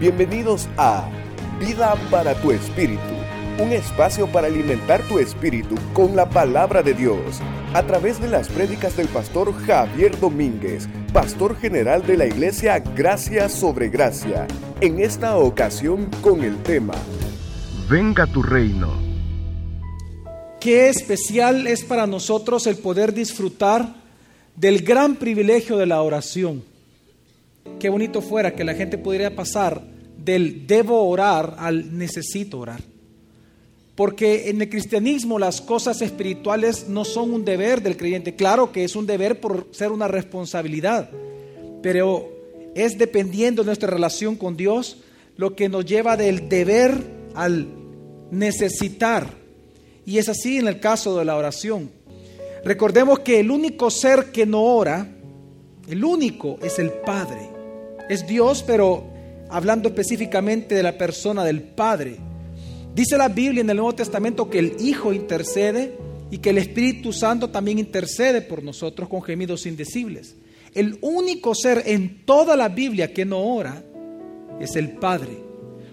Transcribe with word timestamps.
Bienvenidos 0.00 0.68
a 0.76 1.10
Vida 1.58 1.96
para 2.08 2.40
tu 2.40 2.52
Espíritu, 2.52 3.02
un 3.58 3.72
espacio 3.72 4.28
para 4.28 4.46
alimentar 4.46 5.02
tu 5.08 5.18
espíritu 5.18 5.74
con 5.92 6.14
la 6.14 6.30
palabra 6.30 6.84
de 6.84 6.94
Dios, 6.94 7.40
a 7.74 7.82
través 7.82 8.20
de 8.20 8.28
las 8.28 8.48
prédicas 8.48 8.96
del 8.96 9.08
pastor 9.08 9.52
Javier 9.66 10.16
Domínguez, 10.20 10.88
pastor 11.12 11.56
general 11.56 12.06
de 12.06 12.16
la 12.16 12.26
iglesia 12.26 12.78
Gracia 12.78 13.48
sobre 13.48 13.88
Gracia, 13.88 14.46
en 14.80 15.00
esta 15.00 15.36
ocasión 15.36 16.08
con 16.22 16.44
el 16.44 16.56
tema 16.62 16.94
Venga 17.90 18.24
tu 18.28 18.40
reino. 18.40 18.92
Qué 20.60 20.90
especial 20.90 21.66
es 21.66 21.82
para 21.82 22.06
nosotros 22.06 22.68
el 22.68 22.76
poder 22.76 23.12
disfrutar 23.12 23.96
del 24.54 24.84
gran 24.84 25.16
privilegio 25.16 25.76
de 25.76 25.86
la 25.86 26.02
oración. 26.02 26.67
Qué 27.78 27.88
bonito 27.88 28.20
fuera 28.20 28.54
que 28.54 28.64
la 28.64 28.74
gente 28.74 28.98
pudiera 28.98 29.30
pasar 29.30 29.82
del 30.16 30.66
debo 30.66 31.08
orar 31.08 31.56
al 31.58 31.96
necesito 31.96 32.58
orar. 32.58 32.80
Porque 33.94 34.50
en 34.50 34.62
el 34.62 34.68
cristianismo 34.68 35.38
las 35.38 35.60
cosas 35.60 36.02
espirituales 36.02 36.88
no 36.88 37.04
son 37.04 37.32
un 37.32 37.44
deber 37.44 37.82
del 37.82 37.96
creyente. 37.96 38.36
Claro 38.36 38.70
que 38.70 38.84
es 38.84 38.94
un 38.94 39.06
deber 39.06 39.40
por 39.40 39.68
ser 39.72 39.90
una 39.90 40.06
responsabilidad, 40.06 41.10
pero 41.82 42.28
es 42.74 42.96
dependiendo 42.98 43.62
de 43.62 43.66
nuestra 43.66 43.90
relación 43.90 44.36
con 44.36 44.56
Dios 44.56 44.98
lo 45.36 45.56
que 45.56 45.68
nos 45.68 45.84
lleva 45.84 46.16
del 46.16 46.48
deber 46.48 46.92
al 47.34 47.66
necesitar. 48.30 49.34
Y 50.04 50.18
es 50.18 50.28
así 50.28 50.58
en 50.58 50.68
el 50.68 50.78
caso 50.78 51.18
de 51.18 51.24
la 51.24 51.36
oración. 51.36 51.90
Recordemos 52.64 53.20
que 53.20 53.40
el 53.40 53.50
único 53.50 53.90
ser 53.90 54.26
que 54.32 54.46
no 54.46 54.62
ora, 54.62 55.08
el 55.88 56.04
único 56.04 56.58
es 56.62 56.78
el 56.78 56.90
Padre. 56.90 57.57
Es 58.08 58.26
Dios, 58.26 58.62
pero 58.66 59.04
hablando 59.50 59.88
específicamente 59.88 60.74
de 60.74 60.82
la 60.82 60.96
persona 60.96 61.44
del 61.44 61.62
Padre. 61.62 62.16
Dice 62.94 63.18
la 63.18 63.28
Biblia 63.28 63.60
en 63.60 63.68
el 63.68 63.76
Nuevo 63.76 63.94
Testamento 63.94 64.48
que 64.48 64.58
el 64.58 64.76
Hijo 64.80 65.12
intercede 65.12 65.94
y 66.30 66.38
que 66.38 66.50
el 66.50 66.58
Espíritu 66.58 67.12
Santo 67.12 67.50
también 67.50 67.78
intercede 67.78 68.40
por 68.40 68.62
nosotros 68.62 69.10
con 69.10 69.22
gemidos 69.22 69.66
indecibles. 69.66 70.36
El 70.74 70.98
único 71.02 71.54
ser 71.54 71.82
en 71.86 72.24
toda 72.24 72.56
la 72.56 72.68
Biblia 72.70 73.12
que 73.12 73.26
no 73.26 73.40
ora 73.40 73.84
es 74.58 74.74
el 74.76 74.92
Padre. 74.92 75.42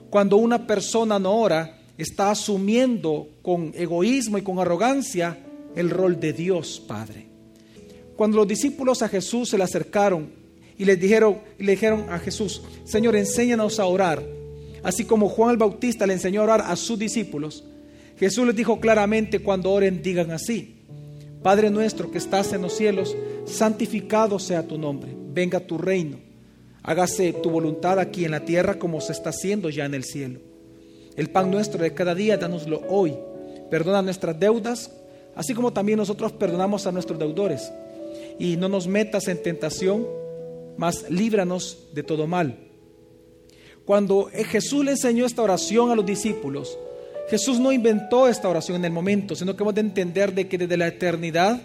Cuando 0.09 0.37
una 0.37 0.65
persona 0.65 1.19
no 1.19 1.35
ora, 1.35 1.81
está 1.97 2.31
asumiendo 2.31 3.27
con 3.41 3.73
egoísmo 3.75 4.37
y 4.37 4.41
con 4.41 4.59
arrogancia 4.59 5.37
el 5.75 5.89
rol 5.89 6.19
de 6.19 6.31
Dios 6.31 6.81
Padre. 6.85 7.27
Cuando 8.15 8.37
los 8.37 8.47
discípulos 8.47 9.01
a 9.01 9.09
Jesús 9.09 9.49
se 9.49 9.57
le 9.57 9.65
acercaron 9.65 10.44
y 10.77 10.85
les 10.85 10.99
dijeron, 10.99 11.39
le 11.57 11.71
dijeron 11.71 12.05
a 12.09 12.19
Jesús, 12.19 12.61
Señor, 12.83 13.15
enséñanos 13.15 13.79
a 13.79 13.85
orar, 13.85 14.23
así 14.83 15.05
como 15.05 15.29
Juan 15.29 15.51
el 15.51 15.57
Bautista 15.57 16.05
le 16.05 16.13
enseñó 16.13 16.41
a 16.41 16.43
orar 16.45 16.63
a 16.67 16.75
sus 16.75 16.99
discípulos. 16.99 17.63
Jesús 18.17 18.45
les 18.45 18.55
dijo 18.55 18.79
claramente, 18.79 19.39
cuando 19.39 19.71
oren, 19.71 20.01
digan 20.01 20.31
así, 20.31 20.75
Padre 21.41 21.69
nuestro 21.69 22.11
que 22.11 22.17
estás 22.17 22.53
en 22.53 22.61
los 22.61 22.73
cielos, 22.73 23.15
santificado 23.45 24.39
sea 24.39 24.67
tu 24.67 24.77
nombre, 24.77 25.11
venga 25.33 25.59
tu 25.59 25.77
reino, 25.77 26.17
hágase 26.81 27.33
tu 27.33 27.49
voluntad 27.49 27.99
aquí 27.99 28.25
en 28.25 28.31
la 28.31 28.45
tierra 28.45 28.79
como 28.79 29.01
se 29.01 29.11
está 29.11 29.29
haciendo 29.29 29.69
ya 29.69 29.85
en 29.85 29.93
el 29.93 30.03
cielo. 30.03 30.39
El 31.15 31.29
pan 31.29 31.49
nuestro 31.49 31.81
de 31.81 31.93
cada 31.93 32.13
día, 32.13 32.37
danoslo 32.37 32.81
hoy. 32.89 33.13
Perdona 33.69 34.01
nuestras 34.01 34.37
deudas, 34.37 34.91
así 35.35 35.53
como 35.53 35.71
también 35.71 35.97
nosotros 35.97 36.33
perdonamos 36.33 36.85
a 36.87 36.91
nuestros 36.91 37.17
deudores. 37.17 37.71
Y 38.37 38.57
no 38.57 38.67
nos 38.67 38.87
metas 38.87 39.27
en 39.27 39.41
tentación, 39.41 40.05
mas 40.77 41.09
líbranos 41.09 41.87
de 41.93 42.03
todo 42.03 42.27
mal. 42.27 42.57
Cuando 43.85 44.29
Jesús 44.33 44.83
le 44.83 44.91
enseñó 44.91 45.25
esta 45.25 45.41
oración 45.41 45.91
a 45.91 45.95
los 45.95 46.05
discípulos, 46.05 46.77
Jesús 47.29 47.59
no 47.59 47.71
inventó 47.71 48.27
esta 48.27 48.49
oración 48.49 48.77
en 48.77 48.85
el 48.85 48.91
momento, 48.91 49.35
sino 49.35 49.55
que 49.55 49.63
hemos 49.63 49.75
de 49.75 49.81
entender 49.81 50.33
de 50.33 50.47
que 50.47 50.57
desde 50.57 50.77
la 50.77 50.87
eternidad 50.87 51.61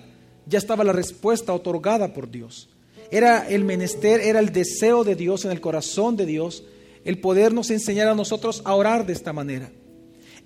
ya 0.47 0.59
estaba 0.59 0.84
la 0.84 0.93
respuesta 0.93 1.53
otorgada 1.53 2.12
por 2.12 2.31
Dios. 2.31 2.69
Era 3.11 3.49
el 3.49 3.65
menester, 3.65 4.21
era 4.21 4.39
el 4.39 4.53
deseo 4.53 5.05
de 5.05 5.17
Dios 5.17 5.45
en 5.45 5.51
el 5.51 5.61
corazón 5.61 6.17
de 6.17 6.27
Dios, 6.27 6.65
el 7.05 7.19
podernos 7.19 7.71
enseñar 7.71 8.09
a 8.09 8.15
nosotros 8.15 8.63
a 8.65 8.75
orar 8.75 9.07
de 9.07 9.13
esta 9.13 9.33
manera. 9.33 9.71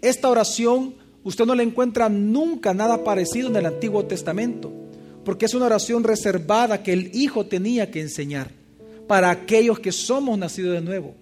Esta 0.01 0.31
oración 0.31 0.95
usted 1.25 1.47
no 1.47 1.55
la 1.55 1.63
encuentra 1.63 2.09
nunca 2.09 2.75
nada 2.75 3.03
parecido 3.03 3.49
en 3.49 3.57
el 3.57 3.67
Antiguo 3.67 4.05
Testamento 4.05 4.73
porque 5.25 5.47
es 5.47 5.55
una 5.55 5.67
oración 5.67 6.05
reservada 6.05 6.83
que 6.83 6.93
el 6.93 7.11
Hijo 7.15 7.47
tenía 7.47 7.91
que 7.91 8.01
enseñar 8.01 8.51
para 9.07 9.31
aquellos 9.31 9.79
que 9.79 9.93
somos 9.93 10.39
nacidos 10.39 10.75
de 10.75 10.81
nuevo. 10.81 11.15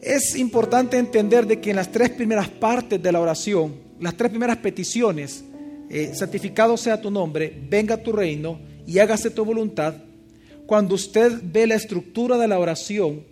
Es 0.00 0.36
importante 0.36 0.96
entender 0.96 1.46
de 1.46 1.60
que 1.60 1.70
en 1.70 1.76
las 1.76 1.90
tres 1.90 2.10
primeras 2.10 2.48
partes 2.48 3.02
de 3.02 3.12
la 3.12 3.20
oración, 3.20 3.74
las 4.00 4.16
tres 4.16 4.30
primeras 4.30 4.58
peticiones, 4.58 5.44
eh, 5.90 6.12
santificado 6.14 6.76
sea 6.76 7.00
tu 7.00 7.10
nombre, 7.10 7.52
venga 7.68 7.96
tu 7.96 8.12
reino 8.12 8.60
y 8.86 8.98
hágase 8.98 9.30
tu 9.30 9.44
voluntad, 9.44 9.94
cuando 10.66 10.94
usted 10.94 11.40
ve 11.42 11.66
la 11.66 11.76
estructura 11.76 12.36
de 12.36 12.46
la 12.46 12.58
oración, 12.58 13.24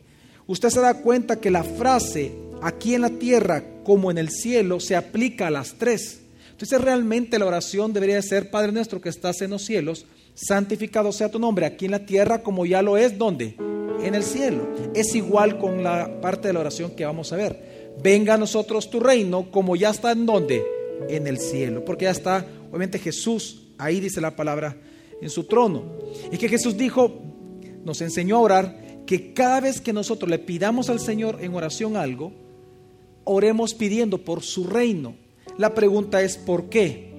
usted 0.46 0.70
se 0.70 0.80
da 0.80 0.94
cuenta 1.02 1.36
que 1.36 1.50
la 1.50 1.62
frase 1.62 2.32
aquí 2.62 2.94
en 2.94 3.02
la 3.02 3.10
tierra 3.10 3.62
como 3.84 4.10
en 4.10 4.16
el 4.16 4.30
cielo 4.30 4.80
se 4.80 4.96
aplica 4.96 5.48
a 5.48 5.50
las 5.50 5.74
tres. 5.74 6.22
Entonces 6.50 6.80
realmente 6.80 7.38
la 7.38 7.44
oración 7.44 7.92
debería 7.92 8.22
ser, 8.22 8.50
Padre 8.50 8.72
nuestro 8.72 9.02
que 9.02 9.10
estás 9.10 9.42
en 9.42 9.50
los 9.50 9.62
cielos, 9.62 10.06
santificado 10.34 11.12
sea 11.12 11.30
tu 11.30 11.38
nombre 11.38 11.66
aquí 11.66 11.84
en 11.84 11.90
la 11.90 12.06
tierra 12.06 12.42
como 12.42 12.64
ya 12.64 12.80
lo 12.80 12.96
es, 12.96 13.18
¿dónde? 13.18 13.56
En 14.06 14.14
el 14.14 14.22
cielo. 14.22 14.68
Es 14.94 15.14
igual 15.14 15.58
con 15.58 15.82
la 15.82 16.20
parte 16.20 16.48
de 16.48 16.54
la 16.54 16.60
oración 16.60 16.92
que 16.92 17.04
vamos 17.04 17.32
a 17.32 17.36
ver. 17.36 17.94
Venga 18.02 18.34
a 18.34 18.38
nosotros 18.38 18.88
tu 18.88 19.00
reino 19.00 19.50
como 19.50 19.76
ya 19.76 19.90
está 19.90 20.12
en 20.12 20.26
dónde? 20.26 20.64
En 21.08 21.26
el 21.26 21.38
cielo. 21.38 21.84
Porque 21.84 22.04
ya 22.04 22.12
está, 22.12 22.46
obviamente 22.68 22.98
Jesús, 22.98 23.68
ahí 23.78 24.00
dice 24.00 24.20
la 24.20 24.36
palabra, 24.36 24.76
en 25.20 25.30
su 25.30 25.44
trono. 25.44 25.84
Y 26.32 26.38
que 26.38 26.48
Jesús 26.48 26.76
dijo, 26.76 27.20
nos 27.84 28.00
enseñó 28.00 28.36
a 28.36 28.40
orar, 28.40 28.86
que 29.06 29.32
cada 29.34 29.60
vez 29.60 29.80
que 29.80 29.92
nosotros 29.92 30.30
le 30.30 30.38
pidamos 30.38 30.88
al 30.90 31.00
Señor 31.00 31.38
en 31.40 31.54
oración 31.54 31.96
algo, 31.96 32.32
oremos 33.24 33.74
pidiendo 33.74 34.18
por 34.18 34.42
su 34.42 34.64
reino 34.64 35.14
la 35.58 35.74
pregunta 35.74 36.22
es 36.22 36.36
¿por 36.36 36.68
qué? 36.68 37.10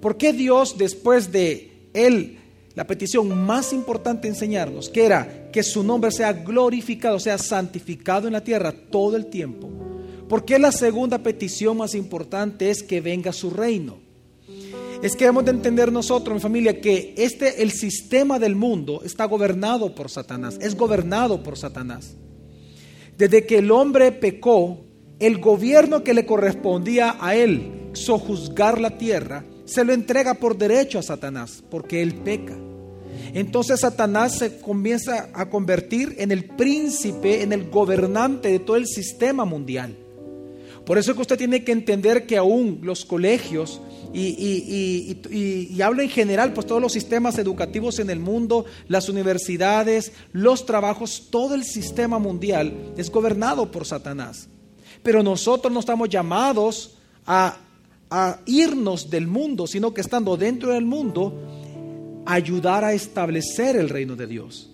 ¿Por 0.00 0.18
qué 0.18 0.32
Dios 0.32 0.76
después 0.76 1.32
de 1.32 1.88
él, 1.94 2.38
la 2.76 2.86
petición 2.86 3.44
más 3.44 3.72
importante 3.72 4.28
enseñarnos, 4.28 4.90
que 4.90 5.04
era 5.04 5.50
que 5.50 5.62
su 5.62 5.82
nombre 5.82 6.12
sea 6.12 6.34
glorificado, 6.34 7.18
sea 7.18 7.38
santificado 7.38 8.28
en 8.28 8.34
la 8.34 8.44
tierra 8.44 8.70
todo 8.70 9.16
el 9.16 9.26
tiempo? 9.26 9.68
¿Por 10.28 10.44
qué 10.44 10.58
la 10.58 10.70
segunda 10.70 11.18
petición 11.18 11.78
más 11.78 11.94
importante 11.94 12.68
es 12.68 12.82
que 12.82 13.00
venga 13.00 13.32
su 13.32 13.48
reino? 13.48 13.96
Es 15.02 15.16
que 15.16 15.24
hemos 15.24 15.44
de 15.46 15.52
entender 15.52 15.90
nosotros, 15.90 16.34
mi 16.34 16.40
familia, 16.40 16.80
que 16.80 17.14
este, 17.16 17.62
el 17.62 17.72
sistema 17.72 18.38
del 18.38 18.56
mundo 18.56 19.00
está 19.04 19.24
gobernado 19.24 19.94
por 19.94 20.10
Satanás, 20.10 20.58
es 20.60 20.76
gobernado 20.76 21.42
por 21.42 21.56
Satanás. 21.56 22.14
Desde 23.16 23.46
que 23.46 23.58
el 23.58 23.70
hombre 23.70 24.12
pecó, 24.12 24.84
el 25.18 25.38
gobierno 25.38 26.04
que 26.04 26.12
le 26.12 26.26
correspondía 26.26 27.16
a 27.20 27.36
él, 27.36 27.88
sojuzgar 27.94 28.78
la 28.78 28.98
tierra, 28.98 29.44
se 29.64 29.82
lo 29.82 29.94
entrega 29.94 30.34
por 30.34 30.58
derecho 30.58 30.98
a 30.98 31.02
Satanás, 31.02 31.64
porque 31.70 32.02
él 32.02 32.14
peca. 32.16 32.65
Entonces 33.36 33.80
Satanás 33.80 34.38
se 34.38 34.56
comienza 34.60 35.28
a 35.34 35.50
convertir 35.50 36.14
en 36.16 36.32
el 36.32 36.46
príncipe, 36.46 37.42
en 37.42 37.52
el 37.52 37.68
gobernante 37.68 38.48
de 38.48 38.60
todo 38.60 38.76
el 38.76 38.86
sistema 38.86 39.44
mundial. 39.44 39.94
Por 40.86 40.96
eso 40.96 41.10
es 41.10 41.16
que 41.16 41.20
usted 41.20 41.36
tiene 41.36 41.62
que 41.62 41.72
entender 41.72 42.24
que 42.24 42.38
aún 42.38 42.80
los 42.82 43.04
colegios, 43.04 43.82
y, 44.14 45.78
hablo 45.82 46.00
en 46.00 46.08
general, 46.08 46.54
pues 46.54 46.66
todos 46.66 46.80
los 46.80 46.94
sistemas 46.94 47.36
educativos 47.36 47.98
en 47.98 48.08
el 48.08 48.20
mundo, 48.20 48.64
las 48.88 49.10
universidades, 49.10 50.12
los 50.32 50.64
trabajos, 50.64 51.26
todo 51.28 51.54
el 51.54 51.64
sistema 51.64 52.18
mundial 52.18 52.94
es 52.96 53.10
gobernado 53.10 53.70
por 53.70 53.84
Satanás. 53.84 54.48
Pero 55.02 55.22
nosotros 55.22 55.70
no 55.70 55.80
estamos 55.80 56.08
llamados 56.08 56.96
a 57.26 57.58
irnos 58.46 59.10
del 59.10 59.26
mundo, 59.26 59.66
sino 59.66 59.92
que 59.92 60.00
estando 60.00 60.38
dentro 60.38 60.72
del 60.72 60.86
mundo, 60.86 61.34
ayudar 62.26 62.84
a 62.84 62.92
establecer 62.92 63.76
el 63.76 63.88
reino 63.88 64.16
de 64.16 64.26
Dios. 64.26 64.70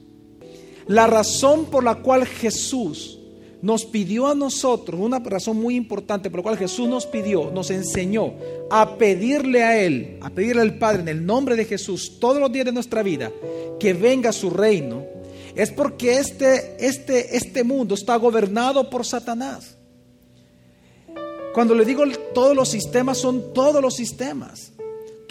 La 0.87 1.07
razón 1.07 1.67
por 1.67 1.85
la 1.85 1.97
cual 1.97 2.27
Jesús 2.27 3.19
nos 3.63 3.85
pidió 3.85 4.27
a 4.27 4.35
nosotros, 4.35 5.01
una 5.01 5.21
razón 5.21 5.57
muy 5.57 5.77
importante 5.77 6.29
por 6.29 6.41
la 6.41 6.43
cual 6.43 6.59
Jesús 6.59 6.89
nos 6.89 7.07
pidió, 7.07 7.53
nos 7.53 7.71
enseñó 7.71 8.35
a 8.71 8.97
pedirle 8.99 9.63
a 9.63 9.81
Él, 9.81 10.19
a 10.21 10.31
pedirle 10.31 10.63
al 10.63 10.79
Padre 10.79 11.03
en 11.03 11.09
el 11.09 11.25
nombre 11.25 11.55
de 11.55 11.65
Jesús 11.65 12.19
todos 12.19 12.41
los 12.41 12.51
días 12.51 12.67
de 12.67 12.73
nuestra 12.73 13.05
vida, 13.05 13.31
que 13.79 13.95
venga 13.95 14.33
su 14.33 14.51
reino, 14.51 15.05
es 15.55 15.71
porque 15.71 16.19
este, 16.19 16.85
este, 16.85 17.37
este 17.37 17.63
mundo 17.63 17.95
está 17.95 18.17
gobernado 18.17 18.91
por 18.91 19.07
Satanás. 19.07 19.77
Cuando 21.55 21.75
le 21.75 21.85
digo 21.85 22.03
todos 22.35 22.57
los 22.57 22.69
sistemas, 22.69 23.19
son 23.19 23.53
todos 23.53 23.81
los 23.81 23.95
sistemas. 23.95 24.73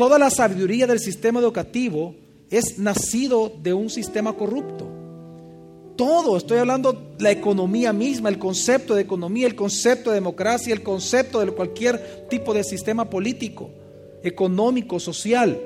Toda 0.02 0.18
la 0.18 0.32
sabiduría 0.32 0.88
del 0.88 1.00
sistema 1.00 1.40
educativo 1.40 2.16
es 2.50 2.80
nacido 2.80 3.54
de 3.62 3.72
un 3.72 3.88
sistema 3.88 4.34
corrupto. 4.34 4.88
Todo, 5.96 6.38
estoy 6.38 6.58
hablando 6.58 7.12
la 7.20 7.30
economía 7.30 7.94
misma, 7.94 8.30
el 8.30 8.40
concepto 8.40 8.96
de 8.96 9.04
economía, 9.04 9.46
el 9.46 9.54
concepto 9.54 10.10
de 10.10 10.16
democracia, 10.16 10.74
el 10.74 10.82
concepto 10.82 11.40
de 11.40 11.52
cualquier 11.52 12.26
tipo 12.32 12.52
de 12.52 12.64
sistema 12.64 13.12
político, 13.12 13.70
económico, 14.24 15.00
social. 15.00 15.62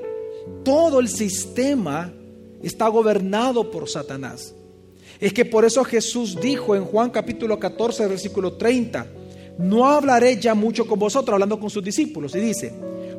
Todo 0.62 1.00
el 1.00 1.08
sistema 1.08 2.12
está 2.62 2.88
gobernado 2.88 3.70
por 3.70 3.88
Satanás. 3.88 4.54
Es 5.18 5.32
que 5.32 5.46
por 5.46 5.64
eso 5.64 5.82
Jesús 5.82 6.38
dijo 6.38 6.76
en 6.76 6.84
Juan 6.84 7.08
capítulo 7.08 7.58
14, 7.58 8.06
versículo 8.06 8.52
30, 8.52 9.06
no 9.60 9.86
hablaré 9.86 10.38
ya 10.38 10.54
mucho 10.54 10.86
con 10.86 10.98
vosotros, 10.98 11.32
hablando 11.32 11.58
con 11.58 11.70
sus 11.70 11.82
discípulos, 11.82 12.34
y 12.34 12.40
dice, 12.40 12.74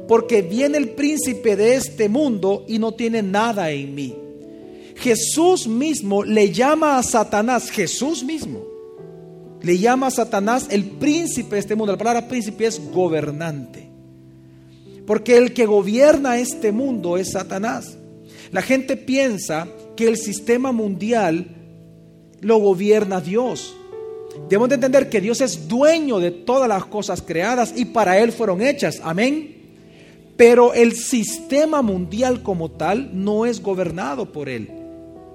porque 0.08 0.42
viene 0.42 0.78
el 0.78 0.90
príncipe 0.90 1.56
de 1.56 1.76
este 1.76 2.10
mundo 2.10 2.66
y 2.68 2.80
no 2.80 2.94
tiene 2.94 3.22
nada 3.22 3.72
en 3.72 3.94
mí. 3.94 4.16
Jesús 4.96 5.68
mismo 5.68 6.24
le 6.24 6.52
llama 6.52 6.98
a 6.98 7.04
Satanás, 7.04 7.70
Jesús 7.70 8.24
mismo, 8.24 8.64
le 9.62 9.78
llama 9.78 10.08
a 10.08 10.12
Satanás 10.12 10.68
el 10.70 10.86
príncipe 10.86 11.56
de 11.56 11.60
este 11.60 11.76
mundo. 11.76 11.92
La 11.92 11.98
palabra 11.98 12.28
príncipe 12.28 12.66
es 12.66 12.82
gobernante. 12.92 13.88
Porque 15.06 15.38
el 15.38 15.54
que 15.54 15.66
gobierna 15.66 16.38
este 16.38 16.72
mundo 16.72 17.18
es 17.18 17.32
Satanás. 17.32 17.98
La 18.52 18.62
gente 18.62 18.98
piensa 18.98 19.68
que 19.96 20.08
el 20.08 20.18
sistema 20.18 20.72
mundial 20.72 21.48
lo 22.42 22.58
gobierna 22.58 23.22
Dios. 23.22 23.76
Debemos 24.50 24.70
de 24.70 24.76
entender 24.76 25.10
que 25.10 25.22
Dios 25.22 25.42
es 25.42 25.68
dueño 25.68 26.20
de 26.20 26.32
todas 26.32 26.68
las 26.68 26.86
cosas 26.86 27.22
creadas 27.22 27.74
y 27.76 27.86
para 27.86 28.20
Él 28.20 28.32
fueron 28.32 28.62
hechas. 28.62 29.02
Amén. 29.04 29.57
Pero 30.38 30.76
el 30.76 30.94
sistema 30.96 31.82
mundial 31.82 32.44
como 32.44 32.70
tal 32.70 33.10
no 33.14 33.46
es 33.46 33.62
gobernado 33.62 34.32
por 34.32 34.48
Él. 34.48 34.70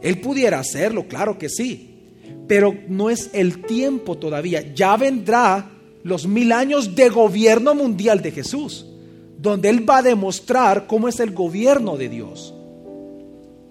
Él 0.00 0.20
pudiera 0.20 0.60
hacerlo, 0.60 1.08
claro 1.08 1.38
que 1.38 1.48
sí. 1.48 1.90
Pero 2.46 2.74
no 2.88 3.10
es 3.10 3.30
el 3.32 3.62
tiempo 3.62 4.16
todavía. 4.16 4.72
Ya 4.74 4.96
vendrá 4.96 5.70
los 6.04 6.26
mil 6.26 6.52
años 6.52 6.94
de 6.94 7.08
gobierno 7.08 7.74
mundial 7.74 8.22
de 8.22 8.30
Jesús, 8.30 8.86
donde 9.38 9.68
Él 9.68 9.88
va 9.88 9.98
a 9.98 10.02
demostrar 10.02 10.86
cómo 10.86 11.08
es 11.08 11.18
el 11.20 11.32
gobierno 11.32 11.96
de 11.96 12.08
Dios. 12.08 12.54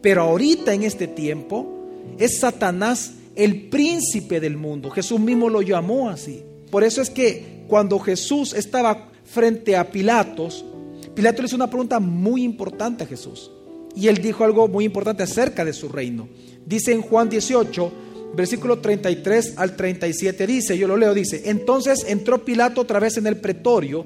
Pero 0.02 0.24
ahorita 0.24 0.74
en 0.74 0.84
este 0.84 1.08
tiempo 1.08 1.88
es 2.18 2.40
Satanás 2.40 3.14
el 3.36 3.70
príncipe 3.70 4.40
del 4.40 4.58
mundo. 4.58 4.90
Jesús 4.90 5.20
mismo 5.20 5.50
lo 5.50 5.62
llamó 5.62 6.10
así. 6.10 6.44
Por 6.70 6.84
eso 6.84 7.02
es 7.02 7.10
que 7.10 7.64
cuando 7.68 8.00
Jesús 8.00 8.54
estaba 8.54 9.10
frente 9.24 9.76
a 9.76 9.92
Pilatos, 9.92 10.66
Pilato 11.16 11.42
le 11.42 11.48
hizo 11.48 11.56
una 11.56 11.70
pregunta 11.70 12.00
muy 12.00 12.44
importante 12.44 13.04
a 13.04 13.08
Jesús. 13.08 13.52
Y 13.96 14.08
él 14.08 14.18
dijo 14.22 14.44
algo 14.44 14.68
muy 14.68 14.86
importante 14.86 15.24
acerca 15.24 15.66
de 15.66 15.74
su 15.74 15.90
reino. 15.90 16.30
Dice 16.66 16.94
en 16.94 17.02
Juan 17.02 17.30
18, 17.30 17.92
versículo 18.34 18.80
33 18.80 19.56
al 19.58 19.76
37, 19.76 20.48
dice, 20.48 20.78
yo 20.78 20.88
lo 20.88 20.96
leo, 20.96 21.14
dice, 21.14 21.44
entonces 21.46 22.06
entró 22.08 22.46
Pilato 22.46 22.82
otra 22.82 23.00
vez 23.00 23.18
en 23.18 23.28
el 23.28 23.38
pretorio 23.38 24.06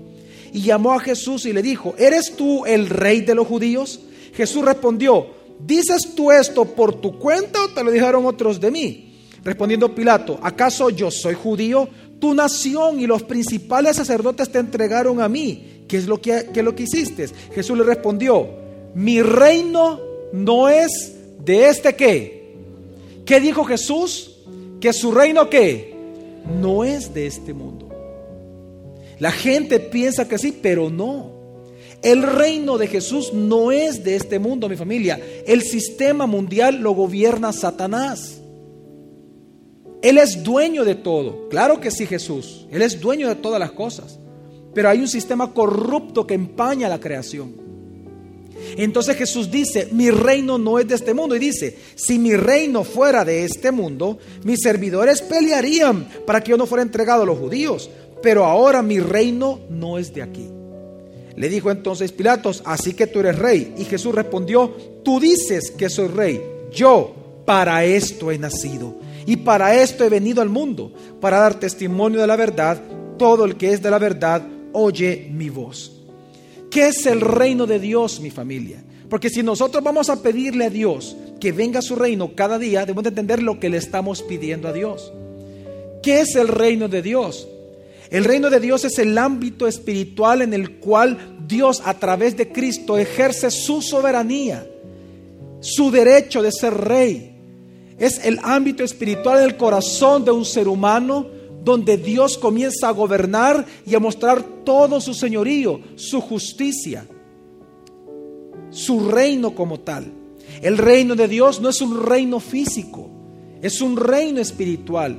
y 0.52 0.62
llamó 0.62 0.94
a 0.94 1.00
Jesús 1.00 1.46
y 1.46 1.54
le 1.54 1.62
dijo, 1.62 1.96
¿eres 1.98 2.36
tú 2.36 2.66
el 2.66 2.90
rey 2.90 3.22
de 3.22 3.36
los 3.36 3.48
judíos? 3.48 4.00
Jesús 4.34 4.66
respondió, 4.66 5.28
¿dices 5.60 6.16
tú 6.16 6.32
esto 6.32 6.66
por 6.66 7.00
tu 7.00 7.20
cuenta 7.20 7.64
o 7.64 7.70
te 7.70 7.84
lo 7.84 7.92
dijeron 7.92 8.26
otros 8.26 8.60
de 8.60 8.72
mí? 8.72 9.02
Respondiendo 9.44 9.94
Pilato, 9.94 10.40
¿acaso 10.42 10.90
yo 10.90 11.12
soy 11.12 11.36
judío? 11.36 11.88
Tu 12.20 12.34
nación 12.34 13.00
y 13.00 13.08
los 13.08 13.24
principales 13.24 13.98
sacerdotes 13.98 14.50
te 14.50 14.60
entregaron 14.60 15.22
a 15.22 15.30
mí. 15.30 15.84
¿Qué 15.88 15.98
es 15.98 16.08
lo 16.08 16.22
que, 16.22 16.50
qué 16.54 16.60
es 16.62 16.66
lo 16.66 16.76
que 16.76 16.84
hiciste? 16.84 17.28
Jesús 17.54 17.78
le 17.78 17.84
respondió, 17.84 18.48
mi 18.96 19.22
reino 19.22 20.00
no 20.32 20.70
es 20.70 21.16
de 21.44 21.70
este 21.70 21.96
qué. 21.96 22.56
¿Qué 23.26 23.40
dijo 23.40 23.64
Jesús? 23.66 24.38
Que 24.80 24.94
su 24.94 25.12
reino 25.12 25.50
qué? 25.50 25.96
No 26.62 26.84
es 26.84 27.14
de 27.14 27.28
este 27.28 27.54
mundo. 27.54 27.90
La 29.20 29.32
gente 29.32 29.80
piensa 29.80 30.28
que 30.28 30.38
sí, 30.38 30.58
pero 30.62 30.90
no. 30.90 31.32
El 32.02 32.22
reino 32.22 32.78
de 32.78 32.88
Jesús 32.88 33.34
no 33.34 33.72
es 33.72 34.04
de 34.04 34.16
este 34.16 34.38
mundo, 34.38 34.70
mi 34.70 34.76
familia. 34.76 35.20
El 35.48 35.64
sistema 35.64 36.28
mundial 36.28 36.78
lo 36.78 36.92
gobierna 36.92 37.52
Satanás. 37.52 38.42
Él 40.02 40.18
es 40.18 40.44
dueño 40.44 40.86
de 40.86 40.96
todo. 40.96 41.50
Claro 41.50 41.80
que 41.80 41.92
sí, 41.92 42.06
Jesús. 42.06 42.66
Él 42.72 42.82
es 42.82 43.00
dueño 43.00 43.28
de 43.28 43.36
todas 43.36 43.60
las 43.60 43.72
cosas. 43.72 44.20
Pero 44.74 44.90
hay 44.90 45.00
un 45.00 45.08
sistema 45.08 45.54
corrupto 45.54 46.28
que 46.28 46.34
empaña 46.34 46.90
la 46.90 47.00
creación. 47.00 47.66
Entonces 48.78 49.16
Jesús 49.16 49.52
dice, 49.52 49.90
mi 49.92 50.12
reino 50.12 50.58
no 50.58 50.80
es 50.80 50.88
de 50.88 50.96
este 50.96 51.14
mundo. 51.14 51.36
Y 51.36 51.40
dice, 51.40 51.78
si 51.96 52.20
mi 52.20 52.36
reino 52.36 52.84
fuera 52.84 53.26
de 53.26 53.46
este 53.46 53.72
mundo, 53.72 54.18
mis 54.44 54.62
servidores 54.62 55.22
pelearían 55.22 56.08
para 56.26 56.42
que 56.42 56.52
yo 56.52 56.58
no 56.58 56.66
fuera 56.66 56.82
entregado 56.82 57.24
a 57.24 57.26
los 57.26 57.40
judíos. 57.40 57.90
Pero 58.22 58.46
ahora 58.46 58.82
mi 58.82 59.00
reino 59.00 59.60
no 59.70 59.98
es 59.98 60.14
de 60.14 60.22
aquí. 60.22 60.50
Le 61.36 61.50
dijo 61.50 61.70
entonces 61.70 62.12
Pilatos, 62.12 62.62
así 62.66 62.94
que 62.94 63.08
tú 63.08 63.20
eres 63.20 63.38
rey. 63.38 63.74
Y 63.78 63.86
Jesús 63.86 64.16
respondió, 64.16 64.74
tú 65.04 65.20
dices 65.20 65.72
que 65.72 65.90
soy 65.90 66.08
rey. 66.08 66.42
Yo 66.72 67.14
para 67.46 67.86
esto 67.86 68.32
he 68.32 68.38
nacido 68.38 68.96
y 69.26 69.38
para 69.38 69.82
esto 69.82 70.04
he 70.04 70.10
venido 70.10 70.42
al 70.42 70.50
mundo, 70.50 70.92
para 71.20 71.40
dar 71.40 71.60
testimonio 71.60 72.22
de 72.22 72.28
la 72.28 72.36
verdad. 72.36 72.82
Todo 73.18 73.46
el 73.46 73.56
que 73.56 73.74
es 73.74 73.82
de 73.82 73.90
la 73.90 73.98
verdad 73.98 74.44
oye 74.74 75.30
mi 75.32 75.50
voz. 75.50 75.92
¿Qué 76.70 76.88
es 76.88 77.06
el 77.06 77.22
reino 77.22 77.66
de 77.66 77.80
Dios, 77.80 78.20
mi 78.20 78.30
familia? 78.30 78.84
Porque 79.10 79.30
si 79.30 79.42
nosotros 79.42 79.84
vamos 79.84 80.10
a 80.10 80.22
pedirle 80.22 80.66
a 80.66 80.70
Dios 80.70 81.16
que 81.40 81.52
venga 81.52 81.80
a 81.80 81.84
su 81.84 81.96
reino 81.96 82.36
cada 82.36 82.60
día, 82.60 82.82
debemos 82.82 83.06
entender 83.06 83.42
lo 83.42 83.60
que 83.60 83.70
le 83.70 83.78
estamos 83.78 84.22
pidiendo 84.22 84.68
a 84.68 84.74
Dios. 84.74 85.14
¿Qué 86.04 86.22
es 86.22 86.36
el 86.36 86.48
reino 86.48 86.88
de 86.88 87.02
Dios? 87.02 87.48
El 88.10 88.26
reino 88.26 88.50
de 88.50 88.60
Dios 88.60 88.86
es 88.86 89.00
el 89.00 89.18
ámbito 89.18 89.68
espiritual 89.68 90.42
en 90.42 90.54
el 90.54 90.78
cual 90.78 91.38
Dios 91.48 91.82
a 91.86 91.96
través 91.96 92.38
de 92.38 92.52
Cristo 92.52 92.98
ejerce 92.98 93.50
su 93.50 93.82
soberanía, 93.82 94.68
su 95.62 95.90
derecho 95.90 96.42
de 96.42 96.52
ser 96.52 96.74
rey, 96.74 97.35
es 97.98 98.24
el 98.26 98.40
ámbito 98.44 98.84
espiritual 98.84 99.40
del 99.40 99.58
corazón 99.58 100.26
de 100.26 100.32
un 100.32 100.46
ser 100.46 100.68
humano 100.68 101.28
donde 101.64 101.98
Dios 101.98 102.38
comienza 102.38 102.90
a 102.90 102.92
gobernar 102.92 103.66
y 103.86 103.96
a 103.96 104.00
mostrar 104.00 104.44
todo 104.64 105.02
su 105.02 105.14
señorío, 105.14 105.80
su 105.96 106.22
justicia, 106.22 107.08
su 108.70 109.10
reino 109.10 109.56
como 109.56 109.80
tal. 109.80 110.12
El 110.62 110.78
reino 110.78 111.16
de 111.16 111.28
Dios 111.28 111.62
no 111.62 111.70
es 111.70 111.82
un 111.82 112.06
reino 112.06 112.40
físico, 112.40 113.10
es 113.62 113.82
un 113.82 113.98
reino 113.98 114.40
espiritual, 114.40 115.18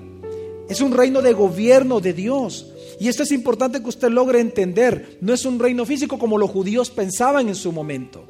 es 0.68 0.80
un 0.80 0.92
reino 0.92 1.20
de 1.20 1.32
gobierno 1.32 2.00
de 2.00 2.12
Dios. 2.12 2.72
Y 3.00 3.08
esto 3.08 3.24
es 3.24 3.32
importante 3.32 3.82
que 3.82 3.88
usted 3.88 4.08
logre 4.08 4.40
entender, 4.40 5.18
no 5.20 5.34
es 5.34 5.44
un 5.44 5.58
reino 5.58 5.84
físico 5.84 6.18
como 6.18 6.38
los 6.38 6.50
judíos 6.50 6.90
pensaban 6.90 7.48
en 7.48 7.54
su 7.56 7.72
momento, 7.72 8.24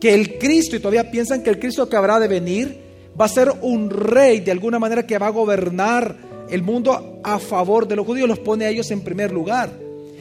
que 0.00 0.12
el 0.12 0.38
Cristo, 0.38 0.74
y 0.74 0.80
todavía 0.80 1.10
piensan 1.10 1.42
que 1.42 1.50
el 1.50 1.58
Cristo 1.60 1.88
que 1.88 1.96
habrá 1.96 2.18
de 2.18 2.28
venir, 2.28 2.87
va 3.20 3.24
a 3.24 3.28
ser 3.28 3.52
un 3.62 3.90
rey 3.90 4.40
de 4.40 4.52
alguna 4.52 4.78
manera 4.78 5.06
que 5.06 5.18
va 5.18 5.26
a 5.26 5.30
gobernar 5.30 6.16
el 6.50 6.62
mundo 6.62 7.20
a 7.22 7.38
favor 7.38 7.86
de 7.86 7.96
los 7.96 8.06
judíos, 8.06 8.28
los 8.28 8.38
pone 8.38 8.64
a 8.64 8.70
ellos 8.70 8.90
en 8.90 9.02
primer 9.02 9.32
lugar. 9.32 9.70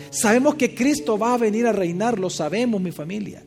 Sabemos 0.09 0.55
que 0.55 0.73
Cristo 0.73 1.17
va 1.17 1.33
a 1.33 1.37
venir 1.37 1.67
a 1.67 1.71
reinar, 1.71 2.19
lo 2.19 2.29
sabemos 2.29 2.81
mi 2.81 2.91
familia. 2.91 3.43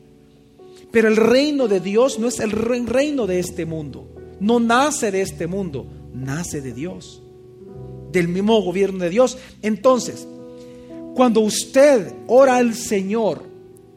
Pero 0.91 1.07
el 1.07 1.15
reino 1.15 1.67
de 1.67 1.79
Dios 1.79 2.19
no 2.19 2.27
es 2.27 2.39
el 2.39 2.51
reino 2.51 3.27
de 3.27 3.39
este 3.39 3.65
mundo, 3.65 4.07
no 4.39 4.59
nace 4.59 5.11
de 5.11 5.21
este 5.21 5.47
mundo, 5.47 5.87
nace 6.13 6.61
de 6.61 6.73
Dios, 6.73 7.21
del 8.11 8.27
mismo 8.27 8.61
gobierno 8.61 9.03
de 9.03 9.09
Dios. 9.09 9.37
Entonces, 9.61 10.27
cuando 11.15 11.41
usted 11.41 12.13
ora 12.27 12.57
al 12.57 12.73
Señor 12.73 13.43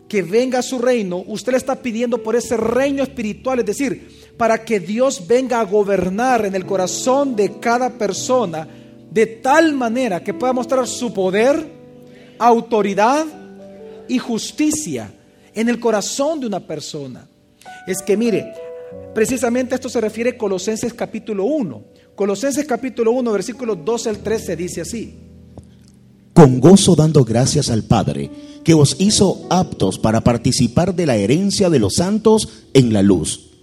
que 0.08 0.22
venga 0.22 0.60
a 0.60 0.62
su 0.62 0.78
reino, 0.78 1.24
usted 1.26 1.52
le 1.52 1.58
está 1.58 1.82
pidiendo 1.82 2.22
por 2.22 2.36
ese 2.36 2.56
reino 2.56 3.02
espiritual, 3.02 3.58
es 3.60 3.66
decir, 3.66 4.23
para 4.36 4.64
que 4.64 4.80
Dios 4.80 5.26
venga 5.26 5.60
a 5.60 5.64
gobernar 5.64 6.44
en 6.44 6.54
el 6.54 6.66
corazón 6.66 7.36
de 7.36 7.58
cada 7.60 7.90
persona 7.90 8.68
de 9.10 9.26
tal 9.26 9.74
manera 9.74 10.24
que 10.24 10.34
pueda 10.34 10.52
mostrar 10.52 10.88
su 10.88 11.14
poder, 11.14 11.64
autoridad 12.38 13.24
y 14.08 14.18
justicia 14.18 15.12
en 15.54 15.68
el 15.68 15.78
corazón 15.78 16.40
de 16.40 16.48
una 16.48 16.60
persona. 16.60 17.28
Es 17.86 18.02
que 18.02 18.16
mire, 18.16 18.52
precisamente 19.14 19.76
esto 19.76 19.88
se 19.88 20.00
refiere 20.00 20.30
a 20.30 20.38
Colosenses 20.38 20.92
capítulo 20.94 21.44
1. 21.44 21.84
Colosenses 22.16 22.66
capítulo 22.66 23.12
1, 23.12 23.32
versículos 23.32 23.84
12 23.84 24.08
al 24.08 24.18
13 24.18 24.56
dice 24.56 24.80
así. 24.80 25.18
Con 26.32 26.58
gozo 26.58 26.96
dando 26.96 27.24
gracias 27.24 27.70
al 27.70 27.84
Padre, 27.84 28.28
que 28.64 28.74
os 28.74 28.96
hizo 28.98 29.46
aptos 29.48 30.00
para 30.00 30.22
participar 30.22 30.92
de 30.92 31.06
la 31.06 31.14
herencia 31.14 31.70
de 31.70 31.78
los 31.78 31.94
santos 31.94 32.64
en 32.74 32.92
la 32.92 33.02
luz 33.02 33.53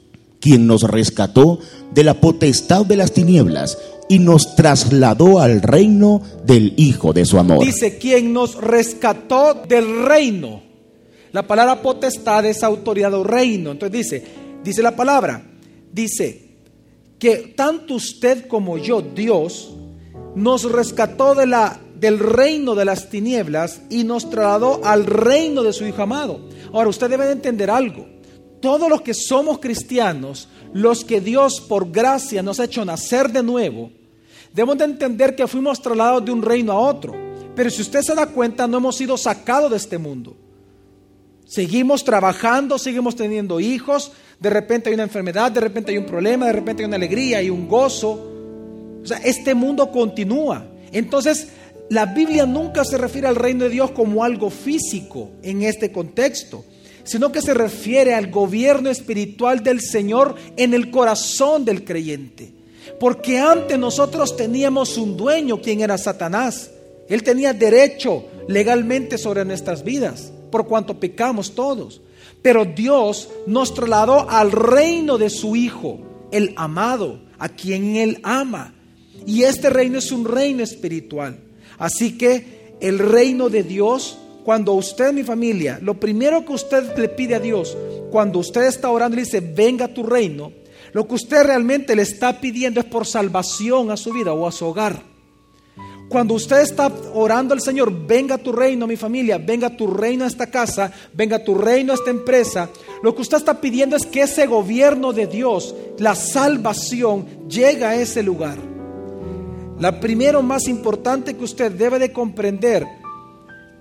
quien 0.42 0.68
nos 0.68 0.84
rescató 0.84 1.60
de 1.94 2.04
la 2.04 2.16
potestad 2.16 2.86
de 2.86 2.98
las 2.98 3.14
tinieblas 3.14 3.78
y 4.10 4.20
nos 4.20 4.56
trasladó 4.56 5.40
al 5.40 5.62
reino 5.62 6.22
del 6.44 6.74
Hijo 6.76 7.14
de 7.14 7.26
su 7.26 7.40
amor. 7.40 7.64
Dice, 7.64 7.98
quien 7.98 8.34
nos 8.34 8.56
rescató 8.56 9.54
del 9.54 10.04
reino. 10.04 10.62
La 11.32 11.48
palabra 11.48 11.82
potestad 11.82 12.46
es 12.46 12.62
autoridad 12.62 13.14
o 13.14 13.24
reino. 13.24 13.72
Entonces 13.72 13.98
dice, 13.98 14.24
dice 14.66 14.82
la 14.82 14.98
palabra, 14.98 15.42
dice, 15.94 16.50
que 17.18 17.54
tanto 17.56 17.94
usted 17.94 18.48
como 18.48 18.78
yo, 18.78 19.02
Dios, 19.02 19.74
nos 20.36 20.70
rescató 20.70 21.36
de 21.36 21.46
la, 21.46 21.80
del 21.96 22.20
reino 22.20 22.76
de 22.76 22.84
las 22.84 23.10
tinieblas 23.10 23.82
y 23.90 24.04
nos 24.04 24.30
trasladó 24.30 24.82
al 24.84 25.06
reino 25.06 25.64
de 25.64 25.72
su 25.72 25.86
Hijo 25.86 26.02
amado. 26.02 26.42
Ahora, 26.74 26.90
usted 26.90 27.10
debe 27.10 27.32
entender 27.32 27.70
algo. 27.70 28.08
Todos 28.62 28.90
los 28.90 29.02
que 29.02 29.14
somos 29.14 29.60
cristianos, 29.60 30.48
los 30.74 31.04
que 31.04 31.20
Dios 31.20 31.60
por 31.60 31.92
gracia 31.92 32.42
nos 32.42 32.60
ha 32.60 32.66
hecho 32.66 32.86
nacer 32.86 33.32
de 33.32 33.44
nuevo, 33.44 33.92
debemos 34.54 34.78
de 34.78 34.86
entender 34.86 35.36
que 35.36 35.48
fuimos 35.48 35.82
trasladados 35.82 36.24
de 36.26 36.32
un 36.32 36.42
reino 36.42 36.72
a 36.72 36.80
otro. 36.80 37.14
Pero 37.56 37.70
si 37.70 37.82
usted 37.82 38.02
se 38.02 38.16
da 38.16 38.28
cuenta, 38.28 38.68
no 38.68 38.78
hemos 38.78 38.96
sido 38.96 39.18
sacados 39.18 39.72
de 39.72 39.78
este 39.78 39.98
mundo. 39.98 40.38
Seguimos 41.46 42.06
trabajando, 42.06 42.78
seguimos 42.78 43.16
teniendo 43.16 43.60
hijos, 43.60 44.14
de 44.40 44.50
repente 44.50 44.90
hay 44.90 44.94
una 44.94 45.04
enfermedad, 45.04 45.52
de 45.52 45.60
repente 45.60 45.92
hay 45.92 45.98
un 45.98 46.06
problema, 46.06 46.46
de 46.46 46.54
repente 46.54 46.84
hay 46.84 46.88
una 46.88 46.96
alegría, 46.96 47.42
y 47.42 47.50
un 47.50 47.68
gozo. 47.68 48.32
O 49.04 49.06
sea, 49.06 49.18
este 49.18 49.54
mundo 49.54 49.92
continúa. 49.92 50.66
Entonces, 50.94 51.50
la 51.90 52.06
Biblia 52.06 52.46
nunca 52.46 52.86
se 52.86 52.98
refiere 52.98 53.28
al 53.28 53.36
reino 53.36 53.66
de 53.66 53.70
Dios 53.70 53.92
como 53.92 54.24
algo 54.24 54.50
físico 54.50 55.32
en 55.44 55.64
este 55.64 55.92
contexto, 55.92 56.64
sino 57.04 57.32
que 57.32 57.42
se 57.42 57.54
refiere 57.54 58.14
al 58.14 58.30
gobierno 58.30 58.90
espiritual 58.90 59.64
del 59.64 59.82
Señor 59.82 60.36
en 60.58 60.74
el 60.74 60.92
corazón 60.92 61.66
del 61.66 61.84
creyente. 61.84 62.54
Porque 63.00 63.40
antes 63.40 63.78
nosotros 63.78 64.36
teníamos 64.36 64.98
un 64.98 65.18
dueño, 65.18 65.62
quien 65.62 65.82
era 65.82 65.98
Satanás. 65.98 66.72
Él 67.10 67.24
tenía 67.24 67.54
derecho 67.54 68.26
legalmente 68.48 69.18
sobre 69.18 69.46
nuestras 69.46 69.84
vidas, 69.84 70.32
por 70.52 70.68
cuanto 70.68 71.00
pecamos 71.00 71.56
todos. 71.56 72.02
Pero 72.42 72.66
Dios 72.66 73.30
nos 73.46 73.74
trasladó 73.74 74.30
al 74.30 74.52
reino 74.52 75.18
de 75.18 75.30
su 75.30 75.56
Hijo, 75.56 76.00
el 76.32 76.54
amado, 76.56 77.20
a 77.38 77.50
quien 77.50 77.96
Él 77.96 78.20
ama. 78.24 78.74
Y 79.26 79.44
este 79.44 79.70
reino 79.70 80.00
es 80.00 80.12
un 80.12 80.26
reino 80.26 80.64
espiritual. 80.64 81.40
Así 81.78 82.18
que 82.18 82.76
el 82.82 83.00
reino 83.00 83.50
de 83.50 83.64
Dios, 83.64 84.18
cuando 84.44 84.74
usted, 84.74 85.14
mi 85.14 85.24
familia, 85.24 85.80
lo 85.82 86.00
primero 86.00 86.44
que 86.46 86.54
usted 86.54 86.98
le 86.98 87.10
pide 87.10 87.36
a 87.36 87.40
Dios, 87.40 87.78
cuando 88.10 88.40
usted 88.40 88.64
está 88.64 88.90
orando 88.90 89.18
y 89.18 89.22
dice, 89.22 89.40
venga 89.40 89.88
tu 89.88 90.04
reino, 90.04 90.52
lo 90.94 91.08
que 91.08 91.16
usted 91.16 91.44
realmente 91.44 91.96
le 91.96 92.02
está 92.02 92.40
pidiendo 92.40 92.80
es 92.80 92.86
por 92.86 93.06
salvación 93.06 93.92
a 93.92 93.98
su 93.98 94.12
vida 94.12 94.34
o 94.34 94.48
a 94.48 94.52
su 94.52 94.66
hogar. 94.66 95.12
Cuando 96.10 96.34
usted 96.34 96.60
está 96.60 96.92
orando 97.14 97.54
al 97.54 97.62
Señor, 97.62 98.06
venga 98.06 98.38
tu 98.38 98.52
reino, 98.52 98.86
mi 98.86 98.98
familia, 98.98 99.38
venga 99.38 99.70
tu 99.70 99.88
reino 99.88 100.26
a 100.26 100.28
esta 100.28 100.48
casa, 100.48 100.92
venga 101.14 101.42
tu 101.42 101.56
reino 101.56 101.94
a 101.94 101.96
esta 101.96 102.10
empresa, 102.10 102.70
lo 103.02 103.16
que 103.16 103.22
usted 103.22 103.38
está 103.38 103.62
pidiendo 103.62 103.96
es 103.96 104.06
que 104.06 104.24
ese 104.24 104.46
gobierno 104.46 105.14
de 105.14 105.28
Dios, 105.28 105.74
la 106.00 106.16
salvación, 106.16 107.48
llegue 107.48 107.86
a 107.86 107.96
ese 107.96 108.24
lugar. 108.24 108.58
La 109.80 110.02
primero 110.02 110.42
más 110.42 110.68
importante 110.68 111.38
que 111.38 111.46
usted 111.46 111.72
debe 111.72 111.98
de 111.98 112.12
comprender, 112.12 112.86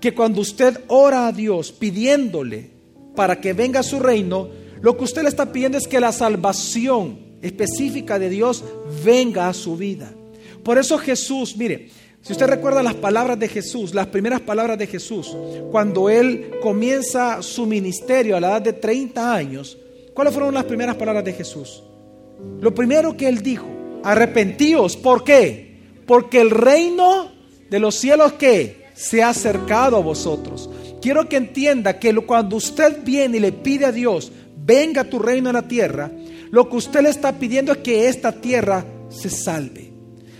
que 0.01 0.13
cuando 0.13 0.41
usted 0.41 0.81
ora 0.87 1.27
a 1.27 1.31
Dios 1.31 1.71
pidiéndole 1.71 2.71
para 3.15 3.39
que 3.39 3.53
venga 3.53 3.83
su 3.83 3.99
reino, 3.99 4.49
lo 4.81 4.97
que 4.97 5.03
usted 5.03 5.21
le 5.21 5.29
está 5.29 5.51
pidiendo 5.53 5.77
es 5.77 5.87
que 5.87 5.99
la 5.99 6.11
salvación 6.11 7.19
específica 7.41 8.17
de 8.17 8.29
Dios 8.29 8.63
venga 9.05 9.47
a 9.47 9.53
su 9.53 9.77
vida. 9.77 10.11
Por 10.63 10.79
eso 10.79 10.97
Jesús, 10.97 11.55
mire, 11.55 11.89
si 12.21 12.33
usted 12.33 12.47
recuerda 12.47 12.83
las 12.83 12.95
palabras 12.95 13.37
de 13.39 13.47
Jesús, 13.47 13.93
las 13.93 14.07
primeras 14.07 14.41
palabras 14.41 14.77
de 14.77 14.87
Jesús, 14.87 15.35
cuando 15.71 16.09
él 16.09 16.51
comienza 16.61 17.41
su 17.41 17.65
ministerio 17.65 18.35
a 18.35 18.39
la 18.39 18.49
edad 18.49 18.61
de 18.61 18.73
30 18.73 19.33
años, 19.33 19.77
¿cuáles 20.13 20.33
fueron 20.33 20.53
las 20.53 20.65
primeras 20.65 20.95
palabras 20.95 21.23
de 21.23 21.33
Jesús? 21.33 21.83
Lo 22.59 22.73
primero 22.73 23.15
que 23.15 23.27
él 23.27 23.41
dijo, 23.41 23.67
arrepentíos, 24.03 24.97
¿por 24.97 25.23
qué? 25.23 25.77
Porque 26.07 26.41
el 26.41 26.49
reino 26.49 27.31
de 27.69 27.79
los 27.79 27.95
cielos 27.95 28.33
que 28.33 28.80
se 29.01 29.23
ha 29.23 29.29
acercado 29.29 29.97
a 29.97 30.01
vosotros. 30.01 30.69
Quiero 31.01 31.27
que 31.27 31.37
entienda 31.37 31.97
que 31.97 32.15
cuando 32.17 32.57
usted 32.57 33.03
viene 33.03 33.37
y 33.37 33.39
le 33.39 33.51
pide 33.51 33.85
a 33.85 33.91
Dios, 33.91 34.31
venga 34.63 35.03
tu 35.03 35.17
reino 35.17 35.49
en 35.49 35.55
la 35.55 35.67
tierra, 35.67 36.11
lo 36.51 36.69
que 36.69 36.75
usted 36.75 37.01
le 37.01 37.09
está 37.09 37.39
pidiendo 37.39 37.71
es 37.71 37.79
que 37.79 38.07
esta 38.07 38.31
tierra 38.31 38.85
se 39.09 39.31
salve. 39.31 39.91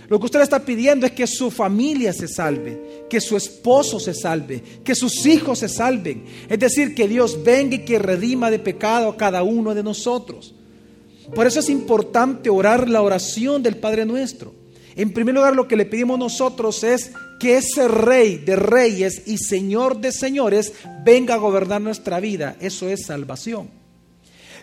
Lo 0.08 0.20
que 0.20 0.26
usted 0.26 0.38
le 0.38 0.44
está 0.44 0.64
pidiendo 0.64 1.06
es 1.06 1.12
que 1.12 1.26
su 1.26 1.50
familia 1.50 2.12
se 2.12 2.28
salve, 2.28 3.06
que 3.10 3.20
su 3.20 3.36
esposo 3.36 3.98
se 3.98 4.14
salve, 4.14 4.62
que 4.84 4.94
sus 4.94 5.26
hijos 5.26 5.58
se 5.58 5.68
salven. 5.68 6.24
Es 6.48 6.58
decir, 6.58 6.94
que 6.94 7.08
Dios 7.08 7.42
venga 7.42 7.74
y 7.74 7.84
que 7.84 7.98
redima 7.98 8.50
de 8.50 8.60
pecado 8.60 9.08
a 9.08 9.16
cada 9.16 9.42
uno 9.42 9.74
de 9.74 9.82
nosotros. 9.82 10.54
Por 11.34 11.46
eso 11.46 11.60
es 11.60 11.68
importante 11.68 12.48
orar 12.48 12.88
la 12.88 13.02
oración 13.02 13.62
del 13.62 13.76
Padre 13.78 14.04
nuestro. 14.04 14.54
En 14.94 15.12
primer 15.12 15.34
lugar, 15.34 15.56
lo 15.56 15.66
que 15.66 15.76
le 15.76 15.86
pedimos 15.86 16.18
nosotros 16.18 16.84
es 16.84 17.12
que 17.42 17.56
ese 17.56 17.88
rey 17.88 18.36
de 18.36 18.54
reyes 18.54 19.24
y 19.26 19.36
señor 19.36 20.00
de 20.00 20.12
señores 20.12 20.74
venga 21.04 21.34
a 21.34 21.38
gobernar 21.38 21.80
nuestra 21.80 22.20
vida. 22.20 22.54
Eso 22.60 22.88
es 22.88 23.06
salvación. 23.06 23.68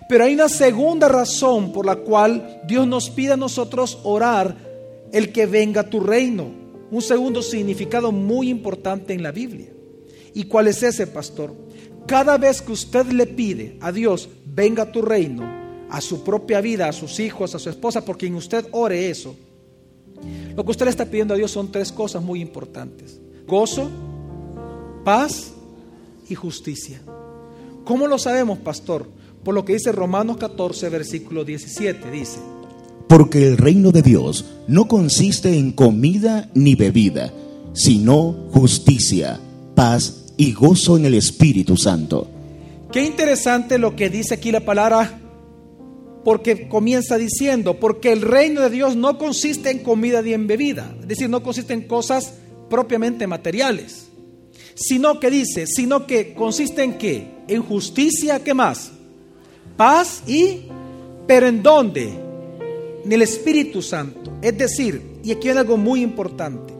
Pero 0.07 0.23
hay 0.23 0.33
una 0.33 0.47
segunda 0.47 1.09
razón 1.09 1.73
por 1.73 1.85
la 1.85 1.97
cual 1.97 2.61
Dios 2.65 2.87
nos 2.87 3.09
pide 3.09 3.33
a 3.33 3.37
nosotros 3.37 3.99
orar 4.03 4.55
el 5.11 5.33
que 5.33 5.45
venga 5.45 5.89
tu 5.89 5.99
reino. 5.99 6.53
Un 6.89 7.01
segundo 7.01 7.41
significado 7.41 8.13
muy 8.13 8.47
importante 8.47 9.13
en 9.13 9.23
la 9.23 9.33
Biblia. 9.33 9.67
¿Y 10.33 10.45
cuál 10.45 10.69
es 10.69 10.81
ese, 10.81 11.05
pastor? 11.05 11.53
Cada 12.07 12.37
vez 12.37 12.61
que 12.61 12.71
usted 12.71 13.07
le 13.07 13.27
pide 13.27 13.75
a 13.81 13.91
Dios, 13.91 14.29
venga 14.45 14.89
tu 14.89 15.01
reino, 15.01 15.43
a 15.89 15.99
su 15.99 16.23
propia 16.23 16.61
vida, 16.61 16.87
a 16.87 16.93
sus 16.93 17.19
hijos, 17.19 17.53
a 17.55 17.59
su 17.59 17.69
esposa, 17.69 18.05
porque 18.05 18.27
en 18.27 18.35
usted 18.35 18.65
ore 18.71 19.09
eso, 19.09 19.35
lo 20.55 20.65
que 20.65 20.71
usted 20.71 20.85
le 20.85 20.91
está 20.91 21.05
pidiendo 21.05 21.33
a 21.33 21.37
Dios 21.37 21.51
son 21.51 21.71
tres 21.71 21.91
cosas 21.91 22.23
muy 22.23 22.41
importantes. 22.41 23.19
Gozo, 23.47 23.89
paz 25.03 25.51
y 26.29 26.35
justicia. 26.35 27.01
¿Cómo 27.83 28.07
lo 28.07 28.17
sabemos, 28.17 28.59
pastor? 28.59 29.09
Por 29.43 29.55
lo 29.55 29.65
que 29.65 29.73
dice 29.73 29.91
Romanos 29.91 30.37
14, 30.37 30.89
versículo 30.89 31.43
17. 31.43 32.11
Dice, 32.11 32.39
porque 33.09 33.47
el 33.47 33.57
reino 33.57 33.91
de 33.91 34.03
Dios 34.03 34.45
no 34.67 34.87
consiste 34.87 35.57
en 35.57 35.71
comida 35.71 36.51
ni 36.53 36.75
bebida, 36.75 37.33
sino 37.73 38.47
justicia, 38.51 39.39
paz 39.73 40.33
y 40.37 40.53
gozo 40.53 40.95
en 40.95 41.05
el 41.05 41.15
Espíritu 41.15 41.75
Santo. 41.75 42.27
Qué 42.91 43.03
interesante 43.03 43.79
lo 43.79 43.95
que 43.95 44.11
dice 44.11 44.35
aquí 44.35 44.51
la 44.51 44.59
palabra, 44.59 45.18
porque 46.23 46.67
comienza 46.67 47.17
diciendo, 47.17 47.79
porque 47.79 48.11
el 48.11 48.21
reino 48.21 48.61
de 48.61 48.69
Dios 48.69 48.95
no 48.95 49.17
consiste 49.17 49.71
en 49.71 49.79
comida 49.79 50.21
ni 50.21 50.33
en 50.33 50.47
bebida, 50.47 50.95
es 51.01 51.07
decir, 51.07 51.29
no 51.29 51.41
consiste 51.43 51.73
en 51.73 51.87
cosas 51.87 52.33
propiamente 52.69 53.27
materiales, 53.27 54.07
sino 54.75 55.19
que 55.19 55.29
dice, 55.29 55.65
sino 55.67 56.05
que 56.05 56.33
consiste 56.33 56.83
en 56.83 56.97
qué? 56.97 57.27
En 57.47 57.63
justicia, 57.63 58.43
¿qué 58.43 58.53
más? 58.53 58.91
Paz 59.77 60.23
y, 60.27 60.67
pero 61.25 61.47
¿en 61.47 61.63
dónde? 61.63 62.29
ni 63.05 63.15
el 63.15 63.21
Espíritu 63.21 63.81
Santo. 63.81 64.37
Es 64.41 64.57
decir, 64.57 65.19
y 65.23 65.31
aquí 65.31 65.49
hay 65.49 65.57
algo 65.57 65.77
muy 65.77 66.01
importante, 66.01 66.73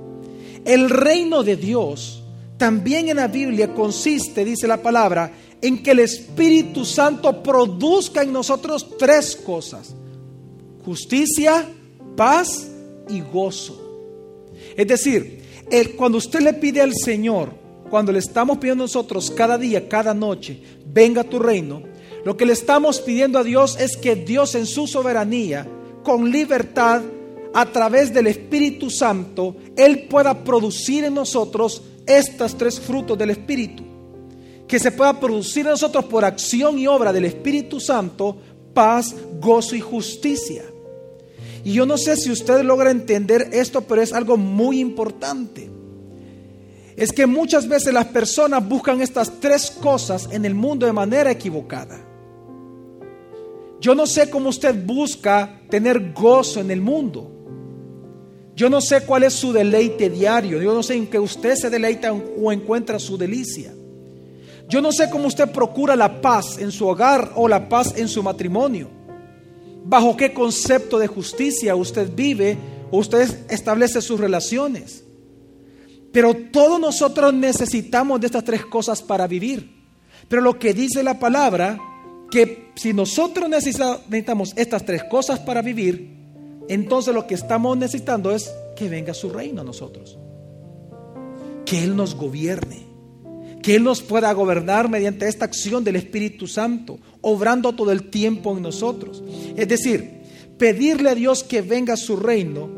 el 0.65 0.89
reino 0.89 1.43
de 1.43 1.55
Dios 1.55 2.23
también 2.57 3.09
en 3.09 3.17
la 3.17 3.27
Biblia 3.27 3.73
consiste, 3.73 4.43
dice 4.43 4.67
la 4.67 4.81
palabra, 4.81 5.31
en 5.61 5.83
que 5.83 5.91
el 5.91 5.99
Espíritu 5.99 6.85
Santo 6.85 7.43
produzca 7.43 8.23
en 8.23 8.31
nosotros 8.31 8.97
tres 8.97 9.35
cosas. 9.35 9.93
Justicia, 10.85 11.65
paz 12.15 12.67
y 13.09 13.21
gozo. 13.21 13.79
Es 14.75 14.87
decir, 14.87 15.43
cuando 15.97 16.17
usted 16.17 16.41
le 16.41 16.53
pide 16.53 16.81
al 16.81 16.93
Señor, 16.93 17.53
cuando 17.89 18.11
le 18.11 18.19
estamos 18.19 18.57
pidiendo 18.57 18.83
nosotros 18.83 19.31
cada 19.31 19.57
día, 19.57 19.89
cada 19.89 20.13
noche, 20.13 20.61
venga 20.85 21.23
tu 21.23 21.39
reino, 21.39 21.83
lo 22.23 22.37
que 22.37 22.45
le 22.45 22.53
estamos 22.53 22.99
pidiendo 22.99 23.39
a 23.39 23.43
Dios 23.43 23.77
es 23.79 23.97
que 23.97 24.15
Dios 24.15 24.55
en 24.55 24.65
su 24.65 24.87
soberanía 24.87 25.67
con 26.03 26.31
libertad 26.31 27.01
a 27.53 27.65
través 27.65 28.13
del 28.13 28.27
Espíritu 28.27 28.89
Santo, 28.89 29.55
Él 29.75 30.07
pueda 30.09 30.43
producir 30.43 31.05
en 31.05 31.15
nosotros 31.15 31.81
estos 32.05 32.57
tres 32.57 32.79
frutos 32.79 33.17
del 33.17 33.31
Espíritu. 33.31 33.83
Que 34.69 34.79
se 34.79 34.93
pueda 34.93 35.19
producir 35.19 35.65
en 35.65 35.71
nosotros 35.71 36.05
por 36.05 36.23
acción 36.23 36.79
y 36.79 36.87
obra 36.87 37.11
del 37.11 37.25
Espíritu 37.25 37.81
Santo 37.81 38.37
paz, 38.73 39.13
gozo 39.41 39.75
y 39.75 39.81
justicia. 39.81 40.63
Y 41.63 41.73
yo 41.73 41.85
no 41.85 41.97
sé 41.97 42.15
si 42.15 42.31
usted 42.31 42.63
logra 42.63 42.91
entender 42.91 43.49
esto, 43.51 43.81
pero 43.81 44.01
es 44.01 44.13
algo 44.13 44.37
muy 44.37 44.79
importante. 44.79 45.69
Es 46.95 47.11
que 47.11 47.25
muchas 47.25 47.67
veces 47.67 47.93
las 47.93 48.05
personas 48.05 48.67
buscan 48.67 49.01
estas 49.01 49.39
tres 49.39 49.71
cosas 49.71 50.29
en 50.31 50.45
el 50.45 50.55
mundo 50.55 50.85
de 50.85 50.93
manera 50.93 51.31
equivocada. 51.31 52.05
Yo 53.81 53.95
no 53.95 54.05
sé 54.05 54.29
cómo 54.29 54.49
usted 54.49 54.85
busca 54.85 55.61
tener 55.69 56.13
gozo 56.13 56.59
en 56.59 56.71
el 56.71 56.81
mundo. 56.81 57.31
Yo 58.55 58.69
no 58.69 58.81
sé 58.81 59.01
cuál 59.05 59.23
es 59.23 59.33
su 59.33 59.53
deleite 59.53 60.09
diario. 60.09 60.61
Yo 60.61 60.73
no 60.73 60.83
sé 60.83 60.95
en 60.95 61.07
qué 61.07 61.19
usted 61.19 61.55
se 61.55 61.69
deleita 61.69 62.11
o 62.13 62.51
encuentra 62.51 62.99
su 62.99 63.17
delicia. 63.17 63.73
Yo 64.69 64.81
no 64.81 64.91
sé 64.91 65.09
cómo 65.09 65.27
usted 65.27 65.51
procura 65.51 65.95
la 65.95 66.21
paz 66.21 66.59
en 66.59 66.71
su 66.71 66.87
hogar 66.87 67.31
o 67.35 67.47
la 67.47 67.67
paz 67.67 67.93
en 67.97 68.07
su 68.07 68.23
matrimonio. 68.23 68.99
bajo 69.83 70.15
qué 70.15 70.33
concepto 70.33 70.99
de 70.99 71.07
justicia 71.07 71.75
usted 71.75 72.13
vive 72.13 72.57
o 72.91 72.99
usted 72.99 73.27
establece 73.49 74.01
sus 74.01 74.19
relaciones. 74.19 75.03
Pero 76.11 76.35
todos 76.51 76.79
nosotros 76.79 77.33
necesitamos 77.33 78.19
de 78.19 78.27
estas 78.27 78.43
tres 78.43 78.65
cosas 78.65 79.01
para 79.01 79.25
vivir. 79.25 79.79
Pero 80.27 80.43
lo 80.43 80.59
que 80.59 80.73
dice 80.75 81.01
la 81.01 81.17
palabra, 81.17 81.79
que 82.29 82.71
si 82.75 82.93
nosotros 82.93 83.49
necesitamos 83.49 84.53
estas 84.55 84.85
tres 84.85 85.03
cosas 85.05 85.39
para 85.39 85.63
vivir, 85.63 86.15
entonces 86.67 87.13
lo 87.13 87.25
que 87.25 87.33
estamos 87.33 87.75
necesitando 87.77 88.31
es 88.31 88.51
que 88.75 88.89
venga 88.89 89.13
su 89.13 89.29
reino 89.29 89.61
a 89.61 89.63
nosotros. 89.63 90.19
Que 91.65 91.83
Él 91.83 91.95
nos 91.95 92.13
gobierne. 92.13 92.88
Que 93.61 93.75
Él 93.75 93.83
nos 93.83 94.01
pueda 94.01 94.31
gobernar 94.33 94.89
mediante 94.89 95.27
esta 95.27 95.45
acción 95.45 95.83
del 95.83 95.97
Espíritu 95.97 96.47
Santo, 96.47 96.99
obrando 97.21 97.73
todo 97.73 97.91
el 97.91 98.09
tiempo 98.09 98.55
en 98.55 98.63
nosotros. 98.63 99.23
Es 99.55 99.67
decir, 99.67 100.21
pedirle 100.57 101.09
a 101.09 101.15
Dios 101.15 101.43
que 101.43 101.61
venga 101.61 101.97
su 101.97 102.17
reino 102.17 102.69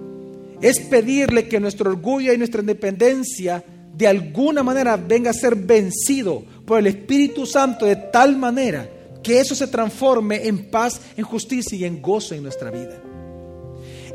es 0.61 0.79
pedirle 0.79 1.47
que 1.47 1.59
nuestro 1.59 1.89
orgullo 1.89 2.33
y 2.33 2.37
nuestra 2.37 2.61
independencia 2.61 3.63
de 3.93 4.07
alguna 4.07 4.63
manera 4.63 4.95
venga 4.95 5.31
a 5.31 5.33
ser 5.33 5.55
vencido 5.55 6.43
por 6.65 6.79
el 6.79 6.87
Espíritu 6.87 7.45
Santo 7.45 7.85
de 7.85 7.95
tal 7.95 8.37
manera 8.37 8.89
que 9.23 9.39
eso 9.39 9.53
se 9.55 9.67
transforme 9.67 10.47
en 10.47 10.69
paz, 10.69 11.01
en 11.17 11.23
justicia 11.23 11.77
y 11.77 11.85
en 11.85 12.01
gozo 12.01 12.33
en 12.33 12.43
nuestra 12.43 12.71
vida. 12.71 13.01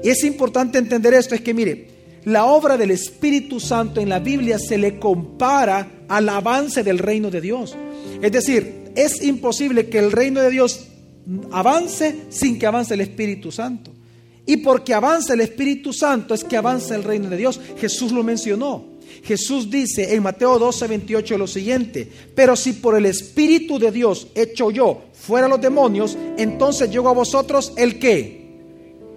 Y 0.02 0.08
es 0.08 0.24
importante 0.24 0.78
entender 0.78 1.14
esto, 1.14 1.34
es 1.34 1.40
que 1.40 1.54
mire, 1.54 1.88
la 2.26 2.46
obra 2.46 2.76
del 2.76 2.90
Espíritu 2.90 3.60
Santo 3.60 4.00
en 4.00 4.08
la 4.08 4.18
Biblia 4.18 4.58
se 4.58 4.76
le 4.76 4.98
compara 4.98 6.04
al 6.08 6.28
avance 6.28 6.82
del 6.82 6.98
reino 6.98 7.30
de 7.30 7.40
Dios. 7.40 7.76
Es 8.20 8.32
decir, 8.32 8.90
es 8.96 9.22
imposible 9.22 9.88
que 9.88 10.00
el 10.00 10.10
reino 10.10 10.40
de 10.40 10.50
Dios 10.50 10.88
avance 11.52 12.24
sin 12.30 12.58
que 12.58 12.66
avance 12.66 12.94
el 12.94 13.02
Espíritu 13.02 13.52
Santo. 13.52 13.92
Y 14.44 14.56
porque 14.56 14.92
avanza 14.92 15.34
el 15.34 15.40
Espíritu 15.40 15.92
Santo 15.92 16.34
es 16.34 16.42
que 16.42 16.56
avanza 16.56 16.96
el 16.96 17.04
reino 17.04 17.30
de 17.30 17.36
Dios. 17.36 17.60
Jesús 17.78 18.10
lo 18.10 18.24
mencionó. 18.24 18.96
Jesús 19.22 19.70
dice 19.70 20.12
en 20.12 20.24
Mateo 20.24 20.58
12, 20.58 20.88
28 20.88 21.38
lo 21.38 21.46
siguiente, 21.46 22.10
pero 22.34 22.56
si 22.56 22.72
por 22.72 22.96
el 22.96 23.06
Espíritu 23.06 23.78
de 23.78 23.92
Dios 23.92 24.26
hecho 24.34 24.72
yo 24.72 25.04
fuera 25.12 25.46
los 25.46 25.60
demonios, 25.60 26.18
entonces 26.36 26.90
llego 26.90 27.08
a 27.08 27.14
vosotros 27.14 27.72
el 27.76 28.00
qué? 28.00 28.45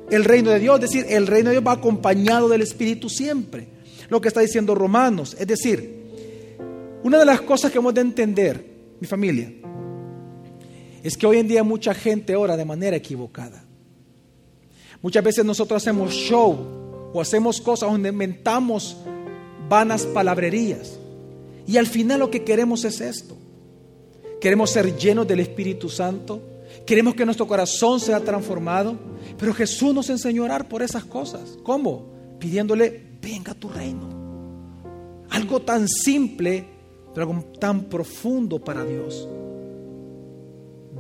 El 0.10 0.24
reino 0.24 0.50
de 0.50 0.60
Dios, 0.60 0.76
es 0.76 0.90
decir, 0.90 1.06
el 1.10 1.28
reino 1.28 1.50
de 1.50 1.56
Dios 1.56 1.68
va 1.68 1.74
acompañado 1.74 2.50
del 2.50 2.62
Espíritu 2.62 3.10
siempre. 3.10 3.68
Lo 4.10 4.20
que 4.20 4.28
está 4.28 4.42
diciendo 4.42 4.74
Romanos, 4.74 5.36
es 5.40 5.46
decir, 5.46 6.00
una 7.04 7.20
de 7.20 7.26
las 7.26 7.42
cosas 7.42 7.72
que 7.72 7.78
hemos 7.78 7.94
de 7.94 8.02
entender, 8.02 8.66
mi 9.00 9.08
familia, 9.08 9.52
es 11.04 11.16
que 11.16 11.28
hoy 11.28 11.38
en 11.38 11.48
día 11.48 11.64
mucha 11.64 11.94
gente 11.94 12.36
ora 12.36 12.58
de 12.58 12.66
manera 12.66 12.98
equivocada. 12.98 13.64
Muchas 15.02 15.24
veces 15.24 15.46
nosotros 15.46 15.82
hacemos 15.82 16.12
show 16.12 17.12
o 17.14 17.22
hacemos 17.22 17.62
cosas 17.62 17.90
donde 17.92 18.10
inventamos 18.10 18.98
vanas 19.70 20.06
palabrerías. 20.06 21.00
Y 21.66 21.78
al 21.78 21.88
final 21.88 22.20
lo 22.20 22.32
que 22.32 22.44
queremos 22.44 22.84
es 22.84 23.00
esto. 23.00 23.38
Queremos 24.42 24.72
ser 24.72 24.98
llenos 24.98 25.28
del 25.28 25.40
Espíritu 25.40 25.88
Santo. 25.88 26.42
Queremos 26.86 27.16
que 27.16 27.26
nuestro 27.26 27.48
corazón 27.48 28.00
sea 28.00 28.20
transformado. 28.20 28.96
Pero 29.38 29.54
Jesús 29.54 29.94
nos 29.94 30.10
enseñó 30.10 30.44
a 30.44 30.46
orar 30.46 30.68
por 30.68 30.82
esas 30.82 31.06
cosas. 31.06 31.58
¿Cómo? 31.64 32.06
Pidiéndole, 32.40 33.18
venga 33.22 33.54
tu 33.54 33.70
reino. 33.70 34.10
Algo 35.30 35.62
tan 35.62 35.88
simple, 35.88 36.66
pero 37.14 37.30
algo 37.30 37.44
tan 37.60 37.86
profundo 37.86 38.60
para 38.60 38.84
Dios. 38.84 39.28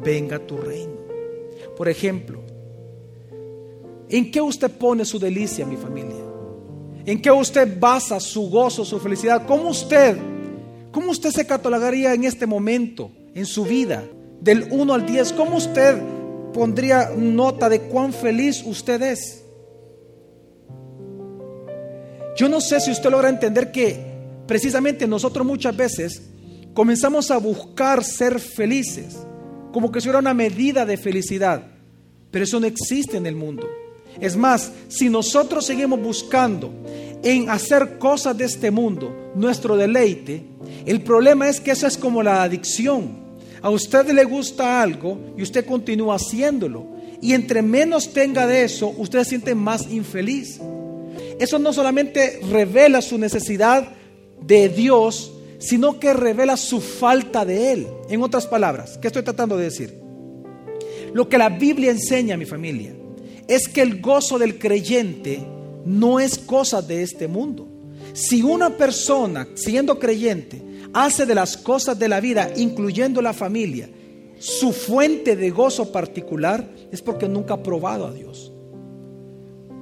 Venga 0.03 0.39
tu 0.39 0.57
reino. 0.57 0.93
Por 1.75 1.89
ejemplo, 1.89 2.39
¿En 4.09 4.31
qué 4.31 4.41
usted 4.41 4.71
pone 4.71 5.05
su 5.05 5.19
delicia, 5.19 5.65
mi 5.65 5.77
familia? 5.77 6.25
¿En 7.05 7.21
qué 7.21 7.31
usted 7.31 7.79
basa 7.79 8.19
su 8.19 8.49
gozo, 8.49 8.83
su 8.83 8.99
felicidad? 8.99 9.45
¿Cómo 9.45 9.69
usted, 9.69 10.17
cómo 10.91 11.11
usted 11.11 11.29
se 11.29 11.45
catalogaría 11.45 12.13
en 12.15 12.23
este 12.23 12.47
momento, 12.47 13.11
en 13.35 13.45
su 13.45 13.65
vida, 13.65 14.03
del 14.41 14.67
1 14.71 14.93
al 14.93 15.05
10? 15.05 15.33
¿Cómo 15.33 15.57
usted 15.57 16.01
pondría 16.53 17.11
nota 17.15 17.69
de 17.69 17.81
cuán 17.81 18.13
feliz 18.13 18.63
usted 18.65 19.01
es? 19.01 19.43
Yo 22.37 22.47
no 22.47 22.61
sé 22.61 22.79
si 22.79 22.91
usted 22.91 23.09
logra 23.09 23.29
entender 23.29 23.71
que 23.71 23.99
precisamente 24.47 25.05
nosotros 25.07 25.45
muchas 25.45 25.75
veces 25.75 26.21
comenzamos 26.73 27.31
a 27.31 27.37
buscar 27.37 28.03
ser 28.03 28.39
felices, 28.39 29.17
como 29.73 29.91
que 29.91 29.99
eso 29.99 30.09
era 30.09 30.19
una 30.19 30.33
medida 30.33 30.85
de 30.85 30.95
felicidad, 30.95 31.63
pero 32.31 32.45
eso 32.45 32.59
no 32.59 32.65
existe 32.67 33.17
en 33.17 33.25
el 33.25 33.35
mundo. 33.35 33.67
Es 34.19 34.37
más, 34.37 34.71
si 34.87 35.09
nosotros 35.09 35.65
seguimos 35.65 36.01
buscando 36.01 36.71
en 37.23 37.49
hacer 37.49 37.97
cosas 37.97 38.37
de 38.37 38.45
este 38.45 38.71
mundo 38.71 39.33
nuestro 39.35 39.75
deleite, 39.75 40.45
el 40.85 41.01
problema 41.01 41.49
es 41.49 41.59
que 41.59 41.71
eso 41.71 41.87
es 41.87 41.97
como 41.97 42.23
la 42.23 42.43
adicción. 42.43 43.18
A 43.61 43.69
usted 43.69 44.09
le 44.11 44.23
gusta 44.23 44.81
algo 44.81 45.17
y 45.37 45.43
usted 45.43 45.65
continúa 45.65 46.15
haciéndolo. 46.15 46.87
Y 47.21 47.33
entre 47.33 47.61
menos 47.61 48.13
tenga 48.13 48.47
de 48.47 48.63
eso, 48.63 48.93
usted 48.97 49.19
se 49.19 49.29
siente 49.29 49.55
más 49.55 49.91
infeliz. 49.91 50.59
Eso 51.39 51.59
no 51.59 51.73
solamente 51.73 52.39
revela 52.51 53.01
su 53.01 53.17
necesidad 53.17 53.89
de 54.41 54.69
Dios, 54.69 55.33
sino 55.57 55.99
que 55.99 56.13
revela 56.13 56.57
su 56.57 56.79
falta 56.79 57.45
de 57.45 57.73
Él. 57.73 57.87
En 58.09 58.21
otras 58.23 58.47
palabras, 58.47 58.97
¿qué 59.01 59.07
estoy 59.07 59.23
tratando 59.23 59.57
de 59.57 59.65
decir? 59.65 59.99
Lo 61.13 61.27
que 61.27 61.37
la 61.37 61.49
Biblia 61.49 61.91
enseña 61.91 62.35
a 62.35 62.37
mi 62.37 62.45
familia 62.45 62.93
es 63.47 63.67
que 63.67 63.81
el 63.81 63.99
gozo 63.99 64.37
del 64.37 64.59
creyente 64.59 65.39
no 65.85 66.19
es 66.19 66.37
cosa 66.37 66.81
de 66.81 67.01
este 67.01 67.27
mundo. 67.27 67.67
Si 68.13 68.41
una 68.41 68.77
persona, 68.77 69.47
siendo 69.55 69.99
creyente, 69.99 70.61
hace 70.93 71.25
de 71.25 71.35
las 71.35 71.57
cosas 71.57 71.97
de 71.97 72.07
la 72.07 72.19
vida, 72.19 72.51
incluyendo 72.55 73.21
la 73.21 73.33
familia, 73.33 73.89
su 74.37 74.71
fuente 74.71 75.35
de 75.35 75.49
gozo 75.49 75.91
particular, 75.91 76.67
es 76.91 77.01
porque 77.01 77.27
nunca 77.27 77.55
ha 77.55 77.63
probado 77.63 78.07
a 78.07 78.13
Dios. 78.13 78.51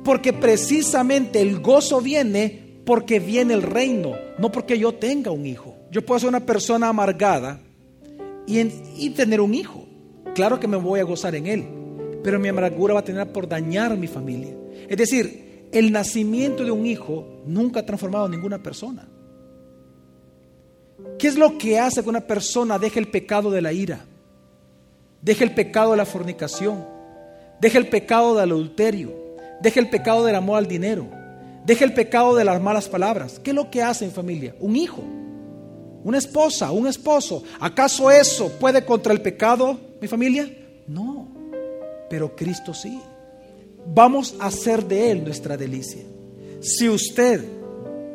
Porque 0.04 0.34
precisamente 0.34 1.42
el 1.42 1.60
gozo 1.60 2.02
viene 2.02 2.82
porque 2.86 3.20
viene 3.20 3.54
el 3.54 3.64
reino, 3.64 4.14
no 4.40 4.52
porque 4.52 4.80
yo 4.80 4.94
tenga 4.94 5.32
un 5.32 5.46
hijo. 5.46 5.76
Yo 5.92 6.06
puedo 6.06 6.20
ser 6.20 6.30
una 6.30 6.46
persona 6.46 6.88
amargada 6.88 7.60
y, 8.46 8.60
y 8.98 9.10
tener 9.10 9.42
un 9.42 9.54
hijo. 9.54 9.86
Claro 10.34 10.60
que 10.60 10.68
me 10.68 10.78
voy 10.78 11.02
a 11.02 11.04
gozar 11.04 11.36
en 11.36 11.48
él 11.48 11.78
pero 12.28 12.40
mi 12.40 12.50
amargura 12.50 12.94
va 12.94 13.00
a 13.00 13.06
tener 13.06 13.32
por 13.32 13.48
dañar 13.48 13.94
a 13.94 13.96
mi 13.96 14.08
familia. 14.08 14.54
Es 14.90 14.98
decir, 14.98 15.70
el 15.72 15.94
nacimiento 15.94 16.66
de 16.66 16.72
un 16.72 16.86
hijo 16.86 17.42
nunca 17.46 17.80
ha 17.80 17.86
transformado 17.86 18.26
a 18.26 18.30
ninguna 18.30 18.62
persona. 18.62 19.08
¿Qué 21.20 21.28
es 21.28 21.38
lo 21.38 21.58
que 21.58 21.80
hace 21.80 22.04
que 22.04 22.10
una 22.10 22.22
persona 22.22 22.80
deje 22.80 23.00
el 23.00 23.10
pecado 23.10 23.52
de 23.52 23.62
la 23.62 23.74
ira? 23.74 24.06
Deje 25.22 25.44
el 25.44 25.54
pecado 25.54 25.92
de 25.92 25.98
la 25.98 26.06
fornicación, 26.06 26.86
deje 27.60 27.78
el 27.78 27.88
pecado 27.88 28.36
del 28.36 28.52
adulterio, 28.52 29.14
deje 29.62 29.80
el 29.80 29.90
pecado 29.90 30.26
del 30.26 30.36
amor 30.36 30.58
al 30.58 30.68
dinero, 30.68 31.08
deje 31.66 31.84
el 31.84 31.94
pecado 31.94 32.36
de 32.36 32.46
las 32.46 32.62
malas 32.62 32.88
palabras. 32.88 33.40
¿Qué 33.44 33.52
es 33.52 33.56
lo 33.56 33.70
que 33.70 33.82
hace 33.82 34.06
en 34.06 34.12
familia? 34.12 34.56
Un 34.60 34.76
hijo, 34.76 35.04
una 36.04 36.18
esposa, 36.18 36.72
un 36.72 36.88
esposo. 36.88 37.44
¿Acaso 37.60 38.12
eso 38.12 38.50
puede 38.60 38.86
contra 38.86 39.12
el 39.12 39.22
pecado, 39.22 39.80
mi 40.00 40.08
familia? 40.08 40.50
No 40.88 41.38
pero 42.10 42.36
Cristo 42.36 42.74
sí. 42.74 43.00
Vamos 43.94 44.36
a 44.40 44.48
hacer 44.48 44.86
de 44.86 45.12
Él 45.12 45.24
nuestra 45.24 45.58
delicia. 45.58 46.04
Si 46.62 46.90
usted 46.90 47.44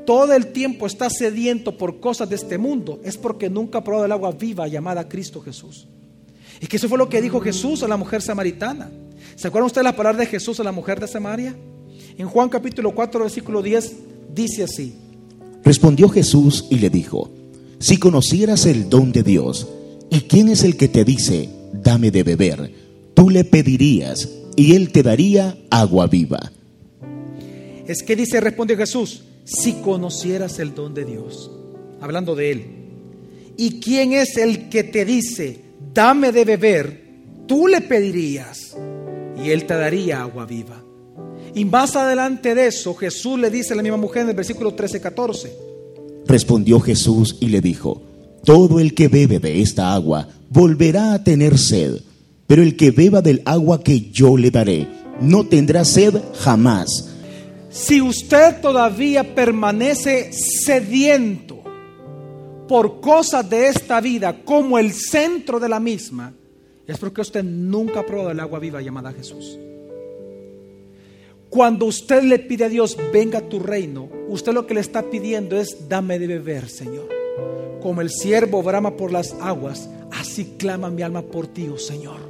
todo 0.07 0.33
el 0.35 0.49
tiempo 0.49 0.87
está 0.87 1.09
sediento 1.11 1.77
por 1.77 2.01
cosas 2.01 2.29
de 2.29 2.37
este 2.37 2.59
mundo, 2.59 3.01
es 3.05 3.17
porque 3.17 3.49
nunca 3.49 3.79
ha 3.79 3.85
probado 3.85 4.07
el 4.07 4.13
agua 4.13 4.33
viva 4.33 4.69
llamada 4.69 5.09
Cristo 5.09 5.41
Jesús. 5.41 5.87
Y 6.61 6.67
que 6.67 6.77
eso 6.77 6.89
fue 6.89 6.99
lo 6.99 7.09
que 7.09 7.21
dijo 7.21 7.41
Jesús 7.41 7.83
a 7.83 7.89
la 7.89 7.97
mujer 7.97 8.23
samaritana. 8.23 8.91
¿Se 9.37 9.49
acuerdan 9.49 9.67
ustedes 9.67 9.85
la 9.85 9.97
palabra 9.97 10.21
de 10.21 10.27
Jesús 10.27 10.61
a 10.61 10.65
la 10.65 10.73
mujer 10.73 11.01
de 11.01 11.09
Samaria? 11.09 11.57
En 12.19 12.29
Juan 12.29 12.49
capítulo 12.49 12.95
4, 12.95 13.21
versículo 13.21 13.63
10, 13.63 13.93
dice 14.35 14.65
así. 14.65 14.95
Respondió 15.65 16.09
Jesús 16.09 16.67
y 16.71 16.77
le 16.77 16.91
dijo, 16.91 17.31
si 17.79 17.97
conocieras 17.97 18.67
el 18.67 18.89
don 18.89 19.13
de 19.13 19.23
Dios, 19.23 19.69
¿y 20.11 20.23
quién 20.23 20.49
es 20.49 20.63
el 20.63 20.77
que 20.77 20.89
te 20.89 21.05
dice, 21.05 21.49
dame 21.73 22.11
de 22.11 22.23
beber? 22.23 22.83
tú 23.15 23.31
le 23.31 23.45
pedirías 23.45 24.29
y 24.57 24.75
él 24.75 24.91
te 24.91 25.03
daría 25.03 25.57
agua 25.71 26.07
viva. 26.07 26.53
Es 27.87 28.03
que 28.03 28.17
dice, 28.17 28.41
respondió 28.41 28.77
Jesús, 28.77 29.23
si 29.45 29.75
conocieras 29.75 30.59
el 30.59 30.75
don 30.75 30.95
de 30.95 31.05
Dios, 31.05 31.51
hablando 32.01 32.35
de 32.35 32.51
él. 32.53 32.67
¿Y 33.57 33.81
quién 33.81 34.13
es 34.13 34.37
el 34.37 34.69
que 34.69 34.85
te 34.85 35.05
dice, 35.05 35.61
dame 35.93 36.33
de 36.33 36.45
beber? 36.45 37.03
Tú 37.47 37.67
le 37.67 37.81
pedirías 37.81 38.77
y 39.43 39.51
él 39.51 39.67
te 39.67 39.75
daría 39.75 40.23
agua 40.23 40.47
viva. 40.47 40.83
Y 41.55 41.65
más 41.65 41.97
adelante 41.97 42.55
de 42.55 42.69
eso, 42.69 42.95
Jesús 42.95 43.39
le 43.39 43.51
dice 43.51 43.75
a 43.75 43.77
la 43.77 43.83
misma 43.83 43.99
mujer 43.99 44.23
en 44.23 44.31
el 44.31 44.37
versículo 44.37 44.75
13-14. 44.75 45.51
Respondió 46.27 46.81
Jesús 46.81 47.37
y 47.41 47.49
le 47.49 47.61
dijo, 47.61 48.03
todo 48.45 48.81
el 48.81 48.95
que 48.95 49.09
bebe 49.09 49.39
de 49.39 49.61
esta 49.61 49.93
agua 49.93 50.29
volverá 50.51 51.15
a 51.15 51.23
tener 51.23 51.59
sed 51.59 52.01
Pero 52.47 52.63
el 52.63 52.77
que 52.77 52.91
beba 52.91 53.23
del 53.23 53.43
agua 53.45 53.83
que 53.83 54.11
yo 54.11 54.37
le 54.37 54.51
daré, 54.51 54.89
no 55.21 55.47
tendrá 55.47 55.85
sed 55.85 56.15
jamás. 56.41 57.12
Si 57.73 58.03
usted 58.03 58.61
todavía 58.61 59.35
permanece 59.35 60.31
sediento 60.31 61.63
por 62.69 63.01
cosas 63.01 63.49
de 63.49 63.69
esta 63.69 63.99
vida 64.03 64.45
como 64.45 64.79
el 64.79 64.93
centro 64.93 65.59
de 65.59 65.71
la 65.71 65.81
misma, 65.81 66.35
es 66.87 66.99
porque 66.99 67.23
usted 67.23 67.43
nunca 67.43 68.01
ha 68.01 68.07
probado 68.07 68.31
el 68.31 68.41
agua 68.41 68.59
viva 68.59 68.83
llamada 68.83 69.11
Jesús. 69.13 69.59
Cuando 71.49 71.87
usted 71.87 72.23
le 72.25 72.39
pide 72.39 72.65
a 72.65 72.69
Dios, 72.69 72.97
venga 73.11 73.39
a 73.39 73.49
tu 73.49 73.59
reino, 73.59 74.11
usted 74.29 74.53
lo 74.53 74.67
que 74.67 74.75
le 74.75 74.81
está 74.81 75.09
pidiendo 75.09 75.59
es, 75.59 75.89
dame 75.89 76.19
de 76.19 76.27
beber, 76.27 76.69
Señor. 76.69 77.09
Como 77.81 78.03
el 78.03 78.11
siervo 78.11 78.63
brama 78.63 78.99
por 78.99 79.13
las 79.13 79.33
aguas, 79.41 79.89
así 80.11 80.57
clama 80.59 80.91
mi 80.91 81.01
alma 81.01 81.23
por 81.23 81.47
ti, 81.47 81.69
oh 81.69 81.79
Señor. 81.79 82.21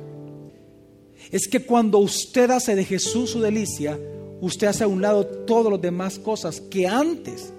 Es 1.32 1.48
que 1.48 1.64
cuando 1.66 1.98
usted 1.98 2.48
hace 2.50 2.76
de 2.76 2.84
Jesús 2.84 3.30
su 3.30 3.40
delicia, 3.40 3.98
usted 4.42 4.66
hace 4.66 4.84
a 4.84 4.88
un 4.88 5.00
lado 5.00 5.24
todas 5.24 5.72
las 5.72 5.80
demás 5.80 6.18
cosas 6.18 6.60
que 6.60 6.86
antes 6.86 7.52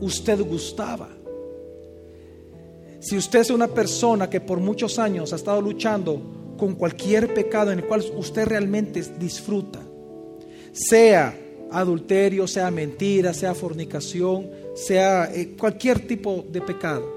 usted 0.00 0.40
gustaba. 0.40 1.08
Si 3.00 3.16
usted 3.16 3.40
es 3.40 3.50
una 3.50 3.68
persona 3.68 4.28
que 4.28 4.40
por 4.40 4.58
muchos 4.58 4.98
años 4.98 5.32
ha 5.32 5.36
estado 5.36 5.62
luchando 5.62 6.20
con 6.58 6.74
cualquier 6.74 7.32
pecado 7.32 7.70
en 7.70 7.78
el 7.78 7.86
cual 7.86 8.04
usted 8.16 8.46
realmente 8.46 9.02
disfruta, 9.18 9.80
sea 10.72 11.38
adulterio, 11.70 12.48
sea 12.48 12.70
mentira, 12.72 13.32
sea 13.32 13.54
fornicación, 13.54 14.50
sea 14.74 15.30
eh, 15.32 15.54
cualquier 15.56 16.06
tipo 16.06 16.44
de 16.50 16.60
pecado. 16.60 17.14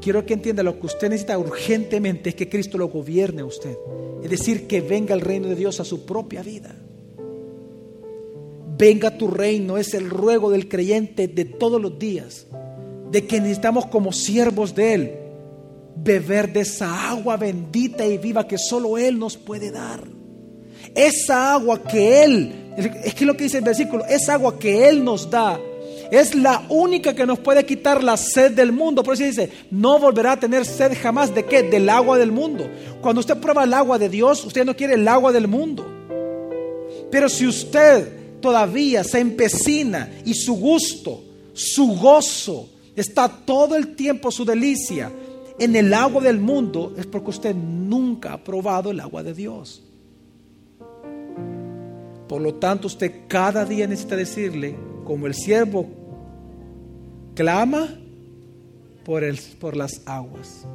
Quiero 0.00 0.24
que 0.24 0.34
entienda 0.34 0.62
lo 0.62 0.78
que 0.78 0.86
usted 0.86 1.08
necesita 1.08 1.38
urgentemente 1.38 2.30
es 2.30 2.34
que 2.36 2.48
Cristo 2.48 2.78
lo 2.78 2.88
gobierne 2.88 3.42
a 3.42 3.46
usted. 3.46 3.76
Es 4.22 4.30
decir, 4.30 4.68
que 4.68 4.80
venga 4.80 5.14
el 5.14 5.20
reino 5.20 5.48
de 5.48 5.56
Dios 5.56 5.80
a 5.80 5.84
su 5.84 6.04
propia 6.04 6.42
vida. 6.42 6.76
Venga 8.82 9.16
tu 9.16 9.28
reino, 9.28 9.78
es 9.78 9.94
el 9.94 10.10
ruego 10.10 10.50
del 10.50 10.68
creyente 10.68 11.28
de 11.28 11.44
todos 11.44 11.80
los 11.80 12.00
días, 12.00 12.48
de 13.12 13.28
que 13.28 13.40
necesitamos 13.40 13.86
como 13.86 14.10
siervos 14.10 14.74
de 14.74 14.94
Él 14.94 15.12
beber 15.94 16.52
de 16.52 16.62
esa 16.62 17.10
agua 17.10 17.36
bendita 17.36 18.04
y 18.04 18.18
viva 18.18 18.48
que 18.48 18.58
solo 18.58 18.98
Él 18.98 19.20
nos 19.20 19.36
puede 19.36 19.70
dar. 19.70 20.02
Esa 20.96 21.52
agua 21.54 21.80
que 21.80 22.24
Él, 22.24 22.72
es 23.04 23.14
que 23.14 23.24
lo 23.24 23.36
que 23.36 23.44
dice 23.44 23.58
el 23.58 23.64
versículo, 23.64 24.04
esa 24.06 24.34
agua 24.34 24.58
que 24.58 24.88
Él 24.88 25.04
nos 25.04 25.30
da 25.30 25.60
es 26.10 26.34
la 26.34 26.66
única 26.68 27.14
que 27.14 27.24
nos 27.24 27.38
puede 27.38 27.64
quitar 27.64 28.02
la 28.02 28.16
sed 28.16 28.50
del 28.50 28.72
mundo. 28.72 29.04
Por 29.04 29.14
eso 29.14 29.22
dice, 29.22 29.48
no 29.70 30.00
volverá 30.00 30.32
a 30.32 30.40
tener 30.40 30.64
sed 30.66 30.98
jamás 31.00 31.32
de 31.32 31.44
qué? 31.44 31.62
Del 31.62 31.88
agua 31.88 32.18
del 32.18 32.32
mundo. 32.32 32.68
Cuando 33.00 33.20
usted 33.20 33.36
prueba 33.36 33.62
el 33.62 33.74
agua 33.74 33.96
de 34.00 34.08
Dios, 34.08 34.44
usted 34.44 34.64
no 34.64 34.74
quiere 34.74 34.94
el 34.94 35.06
agua 35.06 35.30
del 35.30 35.46
mundo. 35.46 35.86
Pero 37.12 37.28
si 37.28 37.46
usted 37.46 38.21
todavía 38.42 39.02
se 39.04 39.20
empecina 39.20 40.10
y 40.26 40.34
su 40.34 40.54
gusto, 40.54 41.24
su 41.54 41.96
gozo, 41.96 42.68
está 42.94 43.26
todo 43.28 43.74
el 43.76 43.96
tiempo 43.96 44.30
su 44.30 44.44
delicia 44.44 45.10
en 45.58 45.76
el 45.76 45.94
agua 45.94 46.22
del 46.22 46.40
mundo, 46.40 46.92
es 46.98 47.06
porque 47.06 47.30
usted 47.30 47.54
nunca 47.54 48.34
ha 48.34 48.44
probado 48.44 48.90
el 48.90 49.00
agua 49.00 49.22
de 49.22 49.32
Dios. 49.32 49.82
Por 52.28 52.40
lo 52.40 52.54
tanto, 52.54 52.86
usted 52.86 53.12
cada 53.28 53.64
día 53.64 53.86
necesita 53.86 54.16
decirle, 54.16 54.76
como 55.04 55.26
el 55.26 55.34
siervo 55.34 55.86
clama 57.34 57.88
por, 59.04 59.24
el, 59.24 59.38
por 59.60 59.76
las 59.76 60.02
aguas. 60.06 60.66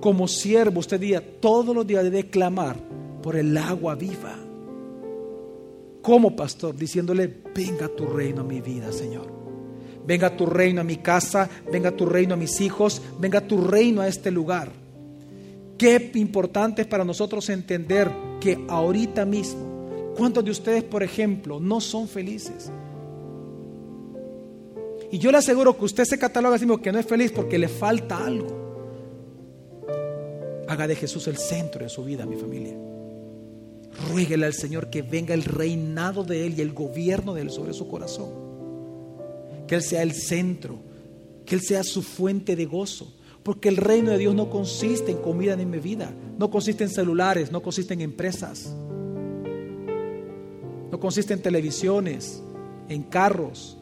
Como 0.00 0.28
siervo, 0.28 0.80
usted 0.80 1.00
día, 1.00 1.40
todos 1.40 1.74
los 1.74 1.86
días 1.86 2.04
debe 2.04 2.30
clamar 2.30 2.76
por 3.22 3.36
el 3.36 3.56
agua 3.56 3.94
viva. 3.96 4.36
Como 6.02 6.34
pastor, 6.34 6.76
diciéndole, 6.76 7.42
venga 7.54 7.88
tu 7.88 8.06
reino 8.06 8.42
a 8.42 8.44
mi 8.44 8.60
vida, 8.60 8.92
Señor. 8.92 9.38
Venga 10.06 10.34
tu 10.34 10.46
reino 10.46 10.80
a 10.80 10.84
mi 10.84 10.96
casa, 10.96 11.50
venga 11.70 11.90
tu 11.90 12.06
reino 12.06 12.34
a 12.34 12.36
mis 12.36 12.60
hijos, 12.60 13.02
venga 13.18 13.42
tu 13.42 13.62
reino 13.62 14.00
a 14.00 14.08
este 14.08 14.30
lugar. 14.30 14.70
Qué 15.76 16.10
importante 16.14 16.82
es 16.82 16.88
para 16.88 17.04
nosotros 17.04 17.48
entender 17.50 18.10
que 18.40 18.64
ahorita 18.68 19.24
mismo, 19.24 20.14
¿cuántos 20.16 20.44
de 20.44 20.50
ustedes, 20.50 20.82
por 20.82 21.02
ejemplo, 21.02 21.60
no 21.60 21.80
son 21.80 22.08
felices? 22.08 22.72
Y 25.10 25.18
yo 25.18 25.30
le 25.30 25.38
aseguro 25.38 25.76
que 25.76 25.84
usted 25.84 26.04
se 26.04 26.18
cataloga 26.18 26.56
así 26.56 26.66
que 26.82 26.92
no 26.92 26.98
es 26.98 27.06
feliz 27.06 27.32
porque 27.32 27.58
le 27.58 27.68
falta 27.68 28.24
algo. 28.24 28.68
Haga 30.68 30.86
de 30.86 30.96
Jesús 30.96 31.28
el 31.28 31.36
centro 31.38 31.84
de 31.84 31.88
su 31.88 32.04
vida, 32.04 32.26
mi 32.26 32.36
familia. 32.36 32.76
Ruéguele 34.06 34.46
al 34.46 34.54
Señor 34.54 34.90
que 34.90 35.02
venga 35.02 35.34
el 35.34 35.44
reinado 35.44 36.22
de 36.24 36.46
Él 36.46 36.54
y 36.56 36.62
el 36.62 36.72
gobierno 36.72 37.34
de 37.34 37.42
Él 37.42 37.50
sobre 37.50 37.72
su 37.74 37.88
corazón. 37.88 38.30
Que 39.66 39.74
Él 39.74 39.82
sea 39.82 40.02
el 40.02 40.12
centro, 40.12 40.78
que 41.44 41.56
Él 41.56 41.60
sea 41.60 41.82
su 41.82 42.02
fuente 42.02 42.54
de 42.54 42.64
gozo, 42.66 43.12
porque 43.42 43.68
el 43.68 43.76
reino 43.76 44.10
de 44.10 44.18
Dios 44.18 44.34
no 44.34 44.50
consiste 44.50 45.10
en 45.10 45.18
comida 45.18 45.56
ni 45.56 45.64
bebida, 45.64 46.12
no 46.38 46.50
consiste 46.50 46.84
en 46.84 46.90
celulares, 46.90 47.50
no 47.50 47.62
consiste 47.62 47.94
en 47.94 48.02
empresas, 48.02 48.72
no 50.90 51.00
consiste 51.00 51.34
en 51.34 51.42
televisiones, 51.42 52.42
en 52.88 53.02
carros. 53.02 53.78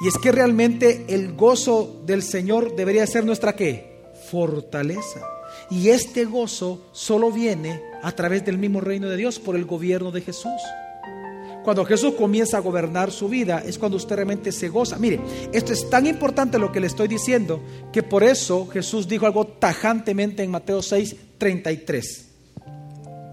Y 0.00 0.08
es 0.08 0.18
que 0.18 0.32
realmente 0.32 1.06
el 1.08 1.34
gozo 1.34 2.02
del 2.04 2.22
Señor 2.22 2.76
debería 2.76 3.06
ser 3.06 3.24
nuestra 3.24 3.56
qué? 3.56 3.96
Fortaleza. 4.30 5.20
Y 5.70 5.88
este 5.88 6.24
gozo 6.24 6.86
solo 6.92 7.32
viene 7.32 7.80
a 8.06 8.12
través 8.12 8.44
del 8.44 8.56
mismo 8.56 8.80
reino 8.80 9.08
de 9.08 9.16
Dios 9.16 9.40
por 9.40 9.56
el 9.56 9.64
gobierno 9.64 10.12
de 10.12 10.20
Jesús. 10.20 10.62
Cuando 11.64 11.84
Jesús 11.84 12.14
comienza 12.14 12.56
a 12.56 12.60
gobernar 12.60 13.10
su 13.10 13.28
vida 13.28 13.64
es 13.66 13.80
cuando 13.80 13.96
usted 13.96 14.14
realmente 14.14 14.52
se 14.52 14.68
goza. 14.68 14.96
Mire, 14.96 15.18
esto 15.52 15.72
es 15.72 15.90
tan 15.90 16.06
importante 16.06 16.56
lo 16.56 16.70
que 16.70 16.78
le 16.78 16.86
estoy 16.86 17.08
diciendo 17.08 17.60
que 17.92 18.04
por 18.04 18.22
eso 18.22 18.68
Jesús 18.68 19.08
dijo 19.08 19.26
algo 19.26 19.44
tajantemente 19.48 20.44
en 20.44 20.52
Mateo 20.52 20.82
6, 20.82 21.16
33. 21.36 22.26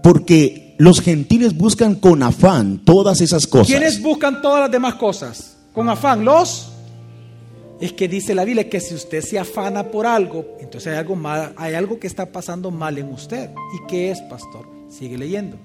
Porque 0.02 0.74
los 0.78 1.00
gentiles 1.00 1.56
buscan 1.56 1.94
con 1.94 2.24
afán 2.24 2.84
todas 2.84 3.20
esas 3.20 3.46
cosas. 3.46 3.68
¿Quiénes 3.68 4.02
buscan 4.02 4.42
todas 4.42 4.62
las 4.62 4.72
demás 4.72 4.94
cosas? 4.94 5.56
Con 5.72 5.88
afán, 5.88 6.24
los 6.24 6.73
es 7.80 7.92
que 7.92 8.08
dice 8.08 8.34
la 8.34 8.44
Biblia 8.44 8.68
que 8.68 8.80
si 8.80 8.94
usted 8.94 9.22
se 9.22 9.38
afana 9.38 9.90
por 9.90 10.06
algo, 10.06 10.56
entonces 10.60 10.92
hay 10.92 10.98
algo 10.98 11.16
mal, 11.16 11.52
hay 11.56 11.74
algo 11.74 11.98
que 11.98 12.06
está 12.06 12.30
pasando 12.30 12.70
mal 12.70 12.98
en 12.98 13.12
usted. 13.12 13.50
¿Y 13.74 13.86
qué 13.88 14.10
es, 14.10 14.20
pastor? 14.22 14.66
Sigue 14.88 15.18
leyendo. 15.18 15.56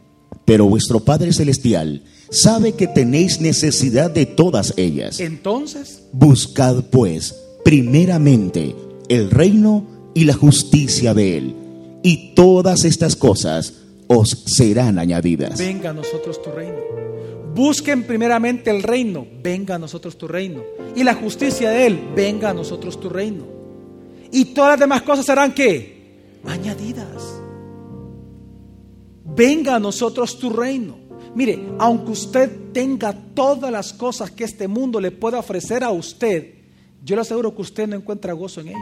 Pero 0.45 0.65
vuestro 0.65 0.99
Padre 0.99 1.31
celestial 1.33 2.03
sabe 2.31 2.73
que 2.73 2.87
tenéis 2.87 3.39
necesidad 3.41 4.09
de 4.11 4.25
todas 4.25 4.73
ellas. 4.77 5.19
Entonces, 5.19 6.03
buscad 6.11 6.85
pues 6.91 7.35
primeramente 7.63 8.75
el 9.09 9.29
reino 9.29 9.85
y 10.13 10.23
la 10.23 10.33
justicia 10.33 11.13
de 11.13 11.37
él, 11.37 11.55
y 12.03 12.33
todas 12.33 12.85
estas 12.85 13.15
cosas 13.15 13.73
os 14.07 14.43
serán 14.47 14.97
añadidas. 14.97 15.59
Venga 15.59 15.91
a 15.91 15.93
nosotros 15.93 16.41
tu 16.41 16.51
reino. 16.51 16.77
Busquen 17.59 18.03
primeramente 18.03 18.69
el 18.69 18.81
reino, 18.81 19.27
venga 19.43 19.75
a 19.75 19.79
nosotros 19.79 20.17
tu 20.17 20.29
reino. 20.29 20.63
Y 20.95 21.03
la 21.03 21.13
justicia 21.13 21.69
de 21.71 21.87
él, 21.87 21.99
venga 22.15 22.51
a 22.51 22.53
nosotros 22.53 22.97
tu 22.97 23.09
reino. 23.09 23.43
Y 24.31 24.53
todas 24.53 24.69
las 24.71 24.79
demás 24.79 25.01
cosas 25.01 25.25
serán 25.25 25.53
qué? 25.53 26.39
Añadidas. 26.45 27.41
Venga 29.25 29.75
a 29.75 29.79
nosotros 29.79 30.39
tu 30.39 30.51
reino. 30.51 30.99
Mire, 31.35 31.59
aunque 31.79 32.11
usted 32.11 32.71
tenga 32.71 33.13
todas 33.33 33.69
las 33.69 33.91
cosas 33.91 34.31
que 34.31 34.45
este 34.45 34.69
mundo 34.69 35.01
le 35.01 35.11
pueda 35.11 35.39
ofrecer 35.39 35.83
a 35.83 35.91
usted, 35.91 36.53
yo 37.03 37.17
le 37.17 37.23
aseguro 37.23 37.53
que 37.53 37.61
usted 37.61 37.89
no 37.89 37.97
encuentra 37.97 38.31
gozo 38.31 38.61
en 38.61 38.69
ello. 38.69 38.79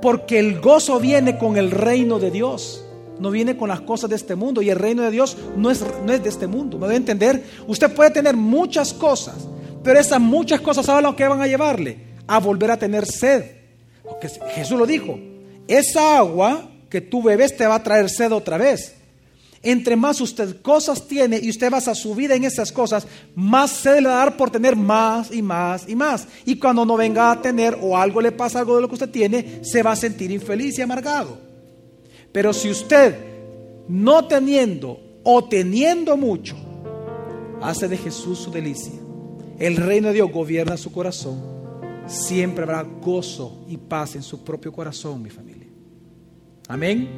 Porque 0.00 0.38
el 0.38 0.60
gozo 0.60 1.00
viene 1.00 1.36
con 1.36 1.56
el 1.56 1.72
reino 1.72 2.20
de 2.20 2.30
Dios, 2.30 2.85
no 3.18 3.30
viene 3.30 3.56
con 3.56 3.68
las 3.68 3.80
cosas 3.80 4.10
de 4.10 4.16
este 4.16 4.34
mundo. 4.34 4.62
Y 4.62 4.70
el 4.70 4.78
reino 4.78 5.02
de 5.02 5.10
Dios 5.10 5.36
no 5.56 5.70
es, 5.70 5.84
no 6.04 6.12
es 6.12 6.22
de 6.22 6.28
este 6.28 6.46
mundo. 6.46 6.78
¿Me 6.78 6.86
debe 6.86 6.96
entender? 6.96 7.44
Usted 7.66 7.92
puede 7.92 8.10
tener 8.10 8.36
muchas 8.36 8.92
cosas, 8.92 9.36
pero 9.82 9.98
esas 9.98 10.20
muchas 10.20 10.60
cosas, 10.60 10.86
¿sabe 10.86 11.02
lo 11.02 11.16
que 11.16 11.26
van 11.26 11.40
a 11.40 11.46
llevarle? 11.46 11.98
A 12.26 12.38
volver 12.38 12.70
a 12.70 12.78
tener 12.78 13.06
sed. 13.06 13.44
Porque 14.02 14.28
Jesús 14.28 14.78
lo 14.78 14.86
dijo, 14.86 15.18
esa 15.66 16.18
agua 16.18 16.70
que 16.88 17.00
tú 17.00 17.22
bebes 17.22 17.56
te 17.56 17.66
va 17.66 17.76
a 17.76 17.82
traer 17.82 18.08
sed 18.08 18.32
otra 18.32 18.56
vez. 18.58 18.94
Entre 19.62 19.96
más 19.96 20.20
usted 20.20 20.62
cosas 20.62 21.08
tiene 21.08 21.40
y 21.42 21.50
usted 21.50 21.70
basa 21.70 21.94
su 21.94 22.14
vida 22.14 22.36
en 22.36 22.44
esas 22.44 22.70
cosas, 22.70 23.06
más 23.34 23.72
sed 23.72 24.00
le 24.00 24.08
va 24.08 24.14
a 24.14 24.24
dar 24.26 24.36
por 24.36 24.50
tener 24.50 24.76
más 24.76 25.32
y 25.32 25.42
más 25.42 25.88
y 25.88 25.96
más. 25.96 26.28
Y 26.44 26.56
cuando 26.56 26.84
no 26.84 26.96
venga 26.96 27.32
a 27.32 27.42
tener 27.42 27.76
o 27.80 27.96
algo 27.96 28.20
le 28.20 28.30
pasa 28.30 28.60
algo 28.60 28.76
de 28.76 28.82
lo 28.82 28.88
que 28.88 28.94
usted 28.94 29.10
tiene, 29.10 29.60
se 29.62 29.82
va 29.82 29.92
a 29.92 29.96
sentir 29.96 30.30
infeliz 30.30 30.78
y 30.78 30.82
amargado. 30.82 31.45
Pero 32.36 32.52
si 32.52 32.68
usted 32.68 33.14
no 33.88 34.26
teniendo 34.28 35.00
o 35.24 35.44
teniendo 35.44 36.18
mucho, 36.18 36.54
hace 37.62 37.88
de 37.88 37.96
Jesús 37.96 38.40
su 38.40 38.50
delicia, 38.50 38.92
el 39.58 39.76
reino 39.76 40.08
de 40.08 40.14
Dios 40.16 40.30
gobierna 40.30 40.76
su 40.76 40.92
corazón, 40.92 41.40
siempre 42.06 42.64
habrá 42.64 42.82
gozo 42.82 43.64
y 43.68 43.78
paz 43.78 44.16
en 44.16 44.22
su 44.22 44.44
propio 44.44 44.70
corazón, 44.70 45.22
mi 45.22 45.30
familia. 45.30 45.66
Amén. 46.68 47.08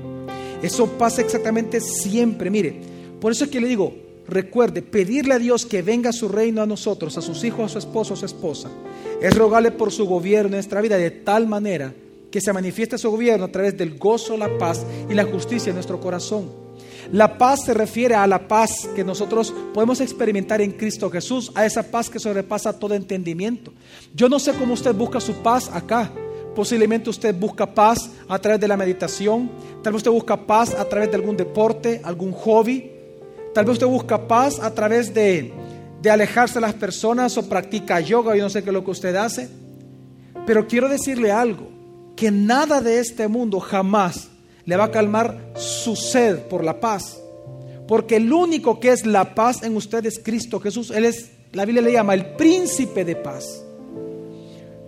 Eso 0.62 0.86
pasa 0.86 1.20
exactamente 1.20 1.80
siempre. 1.80 2.48
Mire, 2.48 2.80
por 3.20 3.32
eso 3.32 3.42
es 3.42 3.50
que 3.50 3.60
le 3.60 3.66
digo, 3.66 3.92
recuerde, 4.28 4.82
pedirle 4.82 5.34
a 5.34 5.40
Dios 5.40 5.66
que 5.66 5.82
venga 5.82 6.10
a 6.10 6.12
su 6.12 6.28
reino 6.28 6.62
a 6.62 6.66
nosotros, 6.66 7.18
a 7.18 7.22
sus 7.22 7.42
hijos, 7.42 7.64
a 7.64 7.68
su 7.72 7.78
esposo, 7.80 8.14
a 8.14 8.18
su 8.18 8.26
esposa, 8.26 8.70
es 9.20 9.36
rogarle 9.36 9.72
por 9.72 9.90
su 9.90 10.06
gobierno 10.06 10.50
en 10.50 10.58
nuestra 10.58 10.80
vida 10.80 10.96
de 10.96 11.10
tal 11.10 11.48
manera 11.48 11.92
que 12.30 12.40
se 12.40 12.52
manifieste 12.52 12.98
su 12.98 13.10
gobierno 13.10 13.46
a 13.46 13.52
través 13.52 13.76
del 13.76 13.98
gozo, 13.98 14.36
la 14.36 14.58
paz 14.58 14.84
y 15.08 15.14
la 15.14 15.24
justicia 15.24 15.70
en 15.70 15.76
nuestro 15.76 16.00
corazón. 16.00 16.68
La 17.12 17.38
paz 17.38 17.64
se 17.64 17.72
refiere 17.72 18.14
a 18.14 18.26
la 18.26 18.46
paz 18.46 18.88
que 18.94 19.02
nosotros 19.02 19.54
podemos 19.72 20.00
experimentar 20.00 20.60
en 20.60 20.72
Cristo 20.72 21.10
Jesús, 21.10 21.50
a 21.54 21.64
esa 21.64 21.82
paz 21.82 22.10
que 22.10 22.18
sobrepasa 22.18 22.78
todo 22.78 22.94
entendimiento. 22.94 23.72
Yo 24.14 24.28
no 24.28 24.38
sé 24.38 24.52
cómo 24.52 24.74
usted 24.74 24.94
busca 24.94 25.20
su 25.20 25.34
paz 25.36 25.70
acá. 25.72 26.12
Posiblemente 26.54 27.08
usted 27.08 27.34
busca 27.34 27.72
paz 27.72 28.10
a 28.28 28.38
través 28.38 28.60
de 28.60 28.68
la 28.68 28.76
meditación, 28.76 29.50
tal 29.82 29.92
vez 29.92 30.00
usted 30.00 30.10
busca 30.10 30.36
paz 30.46 30.74
a 30.74 30.84
través 30.84 31.08
de 31.10 31.16
algún 31.16 31.36
deporte, 31.36 32.00
algún 32.04 32.32
hobby, 32.32 32.90
tal 33.54 33.64
vez 33.64 33.74
usted 33.74 33.86
busca 33.86 34.26
paz 34.26 34.58
a 34.58 34.74
través 34.74 35.14
de, 35.14 35.52
de 36.02 36.10
alejarse 36.10 36.54
de 36.54 36.62
las 36.62 36.74
personas 36.74 37.38
o 37.38 37.48
practica 37.48 38.00
yoga, 38.00 38.36
yo 38.36 38.42
no 38.42 38.50
sé 38.50 38.62
qué 38.62 38.70
es 38.70 38.74
lo 38.74 38.84
que 38.84 38.90
usted 38.90 39.14
hace. 39.16 39.48
Pero 40.46 40.66
quiero 40.66 40.88
decirle 40.88 41.30
algo, 41.30 41.77
que 42.18 42.32
nada 42.32 42.80
de 42.80 42.98
este 42.98 43.28
mundo 43.28 43.60
jamás 43.60 44.28
le 44.64 44.76
va 44.76 44.86
a 44.86 44.90
calmar 44.90 45.52
su 45.54 45.94
sed 45.94 46.40
por 46.48 46.64
la 46.64 46.80
paz. 46.80 47.16
Porque 47.86 48.16
el 48.16 48.32
único 48.32 48.80
que 48.80 48.90
es 48.90 49.06
la 49.06 49.36
paz 49.36 49.62
en 49.62 49.76
usted 49.76 50.04
es 50.04 50.18
Cristo 50.18 50.58
Jesús. 50.58 50.90
Él 50.90 51.04
es, 51.04 51.30
la 51.52 51.64
Biblia 51.64 51.80
le 51.80 51.92
llama 51.92 52.14
el 52.14 52.34
príncipe 52.34 53.04
de 53.04 53.14
paz. 53.14 53.62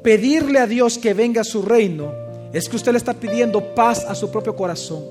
Pedirle 0.02 0.58
a 0.58 0.66
Dios 0.66 0.98
que 0.98 1.14
venga 1.14 1.42
a 1.42 1.44
su 1.44 1.62
reino 1.62 2.12
es 2.52 2.68
que 2.68 2.74
usted 2.74 2.90
le 2.90 2.98
está 2.98 3.14
pidiendo 3.14 3.76
paz 3.76 4.04
a 4.08 4.16
su 4.16 4.28
propio 4.32 4.56
corazón. 4.56 5.04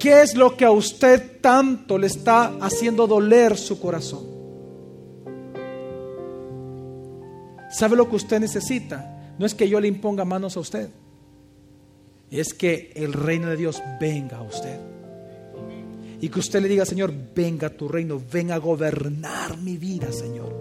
¿Qué 0.00 0.20
es 0.20 0.34
lo 0.34 0.56
que 0.56 0.64
a 0.64 0.72
usted 0.72 1.40
tanto 1.40 1.96
le 1.96 2.08
está 2.08 2.54
haciendo 2.60 3.06
doler 3.06 3.56
su 3.56 3.78
corazón? 3.78 4.24
¿Sabe 7.70 7.94
lo 7.94 8.10
que 8.10 8.16
usted 8.16 8.40
necesita? 8.40 9.34
No 9.38 9.46
es 9.46 9.54
que 9.54 9.68
yo 9.68 9.78
le 9.78 9.86
imponga 9.86 10.24
manos 10.24 10.56
a 10.56 10.60
usted 10.60 10.90
es 12.40 12.54
que 12.54 12.92
el 12.94 13.12
reino 13.12 13.48
de 13.48 13.56
Dios 13.56 13.82
venga 14.00 14.38
a 14.38 14.42
usted. 14.42 14.78
Y 16.20 16.28
que 16.28 16.38
usted 16.38 16.62
le 16.62 16.68
diga, 16.68 16.86
Señor, 16.86 17.12
venga 17.34 17.66
a 17.66 17.70
tu 17.70 17.88
reino, 17.88 18.20
ven 18.32 18.52
a 18.52 18.58
gobernar 18.58 19.58
mi 19.58 19.76
vida, 19.76 20.12
Señor. 20.12 20.54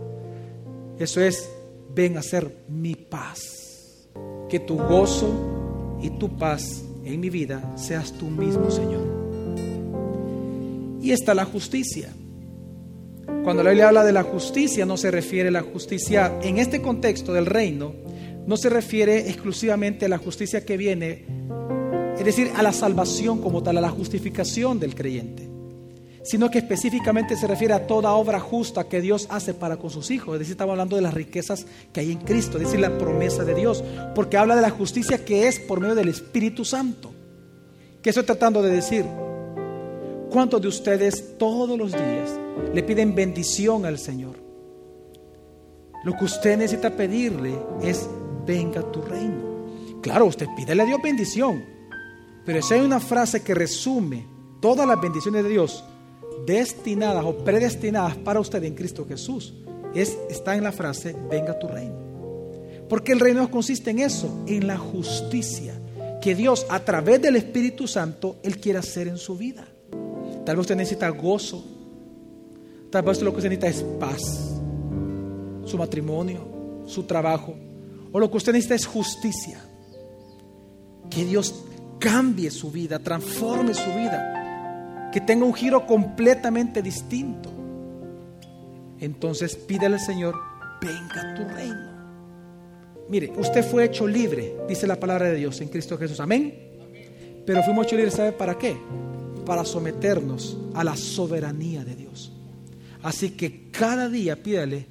Eso 0.99 1.21
es, 1.21 1.47
ven 1.93 2.17
a 2.17 2.23
ser 2.23 2.63
mi 2.67 2.95
paz. 2.95 4.09
Que 4.49 4.59
tu 4.59 4.75
gozo 4.75 5.99
y 6.01 6.09
tu 6.11 6.35
paz 6.37 6.83
en 7.05 7.19
mi 7.19 7.29
vida 7.29 7.75
seas 7.77 8.11
tú 8.13 8.25
mismo, 8.25 8.69
Señor. 8.69 9.07
Y 11.01 11.11
está 11.11 11.33
la 11.33 11.45
justicia. 11.45 12.09
Cuando 13.43 13.63
la 13.63 13.69
Biblia 13.69 13.87
habla 13.87 14.03
de 14.03 14.11
la 14.11 14.23
justicia, 14.23 14.85
no 14.85 14.97
se 14.97 15.09
refiere 15.09 15.49
a 15.49 15.53
la 15.53 15.61
justicia 15.61 16.37
en 16.43 16.57
este 16.57 16.81
contexto 16.81 17.33
del 17.33 17.45
reino, 17.45 17.93
no 18.45 18.57
se 18.57 18.69
refiere 18.69 19.29
exclusivamente 19.29 20.05
a 20.05 20.09
la 20.09 20.17
justicia 20.17 20.65
que 20.65 20.77
viene 20.77 21.25
es 22.21 22.25
decir, 22.25 22.51
a 22.55 22.61
la 22.61 22.71
salvación 22.71 23.41
como 23.41 23.63
tal, 23.63 23.77
a 23.77 23.81
la 23.81 23.89
justificación 23.89 24.79
del 24.79 24.93
creyente, 24.93 25.49
sino 26.23 26.51
que 26.51 26.59
específicamente 26.59 27.35
se 27.35 27.47
refiere 27.47 27.73
a 27.73 27.87
toda 27.87 28.11
obra 28.11 28.39
justa 28.39 28.87
que 28.87 29.01
Dios 29.01 29.25
hace 29.31 29.55
para 29.55 29.77
con 29.77 29.89
sus 29.89 30.11
hijos. 30.11 30.35
Es 30.35 30.39
decir, 30.41 30.51
estamos 30.51 30.73
hablando 30.73 30.95
de 30.95 31.01
las 31.01 31.15
riquezas 31.15 31.65
que 31.91 32.01
hay 32.01 32.11
en 32.11 32.19
Cristo, 32.19 32.57
es 32.57 32.65
decir, 32.65 32.79
la 32.79 32.95
promesa 32.95 33.43
de 33.43 33.55
Dios, 33.55 33.83
porque 34.13 34.37
habla 34.37 34.55
de 34.55 34.61
la 34.61 34.69
justicia 34.69 35.25
que 35.25 35.47
es 35.47 35.59
por 35.61 35.79
medio 35.79 35.95
del 35.95 36.09
Espíritu 36.09 36.63
Santo. 36.63 37.11
¿Qué 38.03 38.11
estoy 38.11 38.23
tratando 38.23 38.61
de 38.61 38.69
decir? 38.69 39.03
¿Cuántos 40.29 40.61
de 40.61 40.67
ustedes 40.67 41.39
todos 41.39 41.75
los 41.75 41.91
días 41.91 42.39
le 42.71 42.83
piden 42.83 43.15
bendición 43.15 43.87
al 43.87 43.97
Señor? 43.97 44.35
Lo 46.03 46.15
que 46.15 46.25
usted 46.25 46.55
necesita 46.55 46.95
pedirle 46.95 47.57
es, 47.81 48.07
venga 48.45 48.83
tu 48.91 49.01
reino. 49.01 49.99
Claro, 50.03 50.27
usted 50.27 50.45
pídele 50.55 50.83
a 50.83 50.85
Dios 50.85 50.99
bendición, 51.01 51.80
pero 52.45 52.61
si 52.61 52.73
hay 52.73 52.81
una 52.81 52.99
frase 52.99 53.43
que 53.43 53.53
resume 53.53 54.25
todas 54.59 54.87
las 54.87 54.99
bendiciones 54.99 55.43
de 55.43 55.49
Dios 55.49 55.83
destinadas 56.45 57.23
o 57.23 57.37
predestinadas 57.37 58.15
para 58.17 58.39
usted 58.39 58.63
en 58.63 58.75
Cristo 58.75 59.05
Jesús, 59.07 59.53
es, 59.93 60.17
está 60.29 60.55
en 60.55 60.63
la 60.63 60.71
frase, 60.71 61.15
venga 61.29 61.59
tu 61.59 61.67
reino. 61.67 61.95
Porque 62.89 63.11
el 63.11 63.19
reino 63.19 63.49
consiste 63.49 63.91
en 63.91 63.99
eso, 63.99 64.43
en 64.47 64.67
la 64.67 64.77
justicia 64.77 65.79
que 66.21 66.35
Dios 66.35 66.65
a 66.69 66.79
través 66.79 67.21
del 67.21 67.35
Espíritu 67.35 67.87
Santo, 67.87 68.37
Él 68.43 68.59
quiere 68.59 68.79
hacer 68.79 69.07
en 69.07 69.17
su 69.17 69.37
vida. 69.37 69.67
Tal 70.45 70.55
vez 70.55 70.61
usted 70.61 70.75
necesita 70.75 71.09
gozo, 71.09 71.63
tal 72.89 73.03
vez 73.03 73.21
lo 73.21 73.31
que 73.31 73.37
usted 73.37 73.49
necesita 73.49 73.67
es 73.67 73.83
paz, 73.99 74.21
su 75.65 75.77
matrimonio, 75.77 76.47
su 76.85 77.03
trabajo, 77.03 77.55
o 78.11 78.19
lo 78.19 78.29
que 78.29 78.37
usted 78.37 78.53
necesita 78.53 78.75
es 78.75 78.85
justicia. 78.85 79.59
Que 81.09 81.25
Dios 81.25 81.65
cambie 82.01 82.49
su 82.49 82.71
vida, 82.71 82.99
transforme 82.99 83.73
su 83.73 83.89
vida, 83.93 85.09
que 85.13 85.21
tenga 85.21 85.45
un 85.45 85.53
giro 85.53 85.85
completamente 85.85 86.81
distinto. 86.81 87.49
Entonces 88.99 89.55
pídele 89.55 89.95
al 89.95 90.01
Señor, 90.01 90.35
venga 90.81 91.35
tu 91.35 91.47
reino. 91.47 91.91
Mire, 93.07 93.31
usted 93.37 93.63
fue 93.63 93.85
hecho 93.85 94.07
libre, 94.07 94.55
dice 94.67 94.87
la 94.87 94.99
palabra 94.99 95.27
de 95.27 95.35
Dios 95.35 95.61
en 95.61 95.69
Cristo 95.69 95.97
Jesús. 95.97 96.19
Amén. 96.19 96.53
Pero 97.45 97.63
fuimos 97.63 97.85
hechos 97.85 97.97
libres, 97.97 98.15
¿sabe 98.15 98.31
para 98.31 98.57
qué? 98.57 98.75
Para 99.45 99.63
someternos 99.63 100.57
a 100.73 100.83
la 100.83 100.95
soberanía 100.95 101.85
de 101.85 101.95
Dios. 101.95 102.33
Así 103.03 103.31
que 103.31 103.69
cada 103.69 104.09
día 104.09 104.41
pídale, 104.41 104.87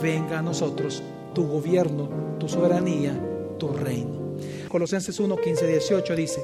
venga 0.00 0.38
a 0.38 0.42
nosotros 0.42 1.02
tu 1.34 1.46
gobierno, 1.46 2.36
tu 2.38 2.48
soberanía, 2.48 3.18
tu 3.58 3.68
reino. 3.68 4.23
Colosenses 4.74 5.20
1, 5.20 5.36
15, 5.36 5.68
18 5.68 6.16
dice, 6.16 6.40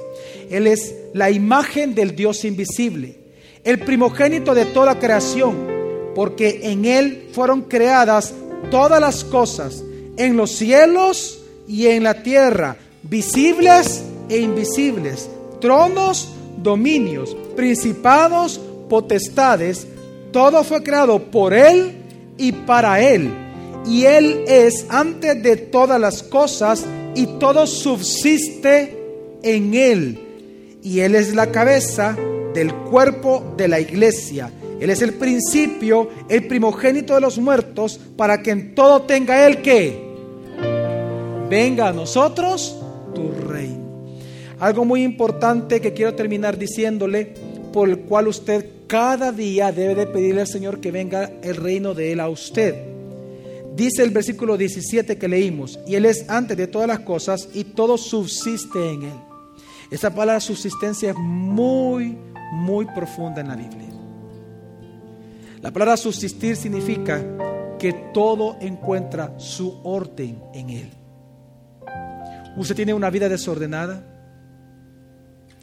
Él 0.49 0.65
es 0.65 0.95
la 1.13 1.29
imagen 1.29 1.93
del 1.93 2.15
Dios 2.15 2.45
invisible, 2.45 3.17
el 3.65 3.79
primogénito 3.79 4.55
de 4.55 4.67
toda 4.67 4.99
creación, 4.99 5.67
porque 6.15 6.61
en 6.63 6.85
Él 6.85 7.27
fueron 7.33 7.63
creadas 7.63 8.33
todas 8.69 9.01
las 9.01 9.25
cosas, 9.25 9.83
en 10.15 10.37
los 10.37 10.49
cielos 10.49 11.43
y 11.67 11.87
en 11.87 12.03
la 12.03 12.23
tierra, 12.23 12.77
visibles 13.03 14.01
e 14.29 14.37
invisibles, 14.37 15.29
tronos, 15.59 16.29
dominios, 16.55 17.35
principados, 17.57 18.61
potestades, 18.87 19.85
todo 20.31 20.63
fue 20.63 20.81
creado 20.83 21.19
por 21.19 21.53
Él 21.53 21.97
y 22.37 22.53
para 22.53 23.01
Él. 23.01 23.29
Y 23.85 24.05
Él 24.05 24.45
es 24.47 24.85
antes 24.87 25.43
de 25.43 25.57
todas 25.57 25.99
las 25.99 26.23
cosas 26.23 26.85
y 27.15 27.25
todo 27.39 27.67
subsiste 27.67 28.97
en 29.43 29.73
Él. 29.73 30.19
Y 30.83 30.99
Él 31.01 31.15
es 31.15 31.35
la 31.35 31.51
cabeza 31.51 32.17
del 32.53 32.73
cuerpo 32.73 33.53
de 33.57 33.67
la 33.67 33.79
iglesia. 33.79 34.51
Él 34.79 34.89
es 34.89 35.01
el 35.01 35.13
principio, 35.13 36.09
el 36.27 36.47
primogénito 36.47 37.13
de 37.13 37.21
los 37.21 37.37
muertos, 37.37 37.99
para 38.17 38.41
que 38.41 38.51
en 38.51 38.73
todo 38.73 39.03
tenga 39.03 39.45
Él 39.45 39.61
que 39.61 40.11
venga 41.49 41.89
a 41.89 41.93
nosotros 41.93 42.77
tu 43.13 43.31
reino. 43.31 43.81
Algo 44.59 44.85
muy 44.85 45.03
importante 45.03 45.81
que 45.81 45.93
quiero 45.93 46.15
terminar 46.15 46.57
diciéndole, 46.57 47.33
por 47.73 47.89
el 47.89 47.99
cual 47.99 48.27
usted 48.27 48.65
cada 48.87 49.31
día 49.31 49.71
debe 49.71 49.95
de 49.95 50.07
pedirle 50.07 50.41
al 50.41 50.47
Señor 50.47 50.79
que 50.79 50.91
venga 50.91 51.31
el 51.41 51.55
reino 51.55 51.93
de 51.93 52.11
Él 52.13 52.19
a 52.19 52.29
usted. 52.29 53.00
Dice 53.75 54.03
el 54.03 54.09
versículo 54.09 54.57
17 54.57 55.17
que 55.17 55.27
leímos, 55.27 55.79
y 55.87 55.95
Él 55.95 56.05
es 56.05 56.29
antes 56.29 56.57
de 56.57 56.67
todas 56.67 56.87
las 56.87 56.99
cosas 56.99 57.47
y 57.53 57.63
todo 57.63 57.97
subsiste 57.97 58.91
en 58.91 59.03
Él. 59.03 59.19
Esa 59.89 60.13
palabra 60.13 60.39
subsistencia 60.39 61.11
es 61.11 61.17
muy, 61.17 62.17
muy 62.53 62.85
profunda 62.85 63.41
en 63.41 63.47
la 63.47 63.55
Biblia. 63.55 63.89
La 65.61 65.71
palabra 65.71 65.95
subsistir 65.95 66.55
significa 66.55 67.23
que 67.77 67.93
todo 68.13 68.57
encuentra 68.59 69.39
su 69.39 69.79
orden 69.83 70.41
en 70.53 70.69
Él. 70.69 70.89
Usted 72.57 72.75
tiene 72.75 72.93
una 72.93 73.09
vida 73.09 73.29
desordenada, 73.29 74.05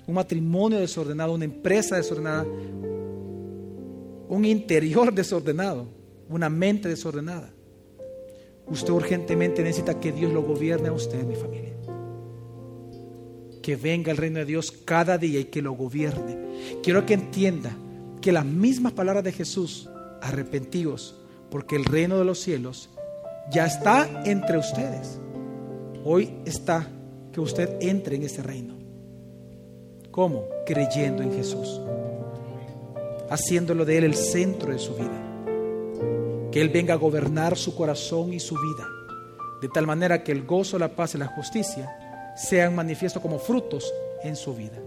un 0.07 0.14
matrimonio 0.14 0.79
desordenado, 0.79 1.35
una 1.35 1.44
empresa 1.44 1.97
desordenada, 1.97 2.47
un 4.29 4.44
interior 4.44 5.12
desordenado, 5.14 5.88
una 6.29 6.49
mente 6.49 6.88
desordenada. 6.88 7.53
Usted 8.70 8.92
urgentemente 8.92 9.62
necesita 9.62 9.98
que 9.98 10.12
Dios 10.12 10.33
lo 10.33 10.42
gobierne 10.42 10.88
a 10.88 10.92
usted, 10.92 11.24
mi 11.24 11.35
familia. 11.35 11.72
Que 13.62 13.76
venga 13.76 14.11
el 14.11 14.16
reino 14.16 14.38
de 14.38 14.44
Dios 14.44 14.72
cada 14.72 15.18
día 15.18 15.40
y 15.40 15.44
que 15.44 15.62
lo 15.62 15.72
gobierne. 15.72 16.37
Quiero 16.83 17.07
que 17.07 17.14
entienda 17.14 17.76
que 18.20 18.33
las 18.33 18.44
mismas 18.44 18.92
palabras 18.92 19.24
de 19.24 19.33
Jesús, 19.33 19.88
arrepentidos, 20.20 21.16
porque 21.50 21.76
el 21.76 21.85
reino 21.85 22.18
de 22.18 22.24
los 22.24 22.40
cielos 22.40 22.90
ya 23.50 23.66
está 23.66 24.22
entre 24.24 24.59
ustedes. 24.59 25.18
Hoy 26.04 26.35
está 26.44 26.88
que 27.33 27.40
usted 27.40 27.76
entre 27.81 28.16
en 28.16 28.24
ese 28.24 28.42
reino. 28.42 28.74
¿Cómo? 30.11 30.44
Creyendo 30.66 31.22
en 31.22 31.33
Jesús. 31.33 31.81
Haciéndolo 33.31 33.85
de 33.85 33.98
Él 33.98 34.04
el 34.04 34.14
centro 34.14 34.72
de 34.72 34.78
su 34.78 34.94
vida. 34.94 35.28
Que 36.59 36.62
Él 36.62 36.71
venga 36.71 36.94
a 36.94 36.97
gobernar 36.97 37.57
su 37.57 37.77
corazón 37.77 38.33
y 38.33 38.40
su 38.40 38.57
vida. 38.57 38.85
De 39.62 39.68
tal 39.68 39.87
manera 39.87 40.25
que 40.25 40.33
el 40.33 40.44
gozo, 40.44 40.77
la 40.77 40.88
paz 40.88 41.14
y 41.14 41.18
la 41.18 41.29
justicia 41.29 42.35
sean 42.35 42.75
manifiestos 42.75 43.23
como 43.23 43.38
frutos 43.38 43.88
en 44.25 44.35
su 44.35 44.57
vida. 44.57 44.83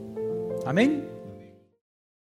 Amén. 0.66 1.21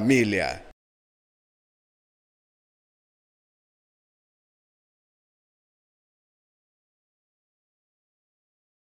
familia. 0.00 0.69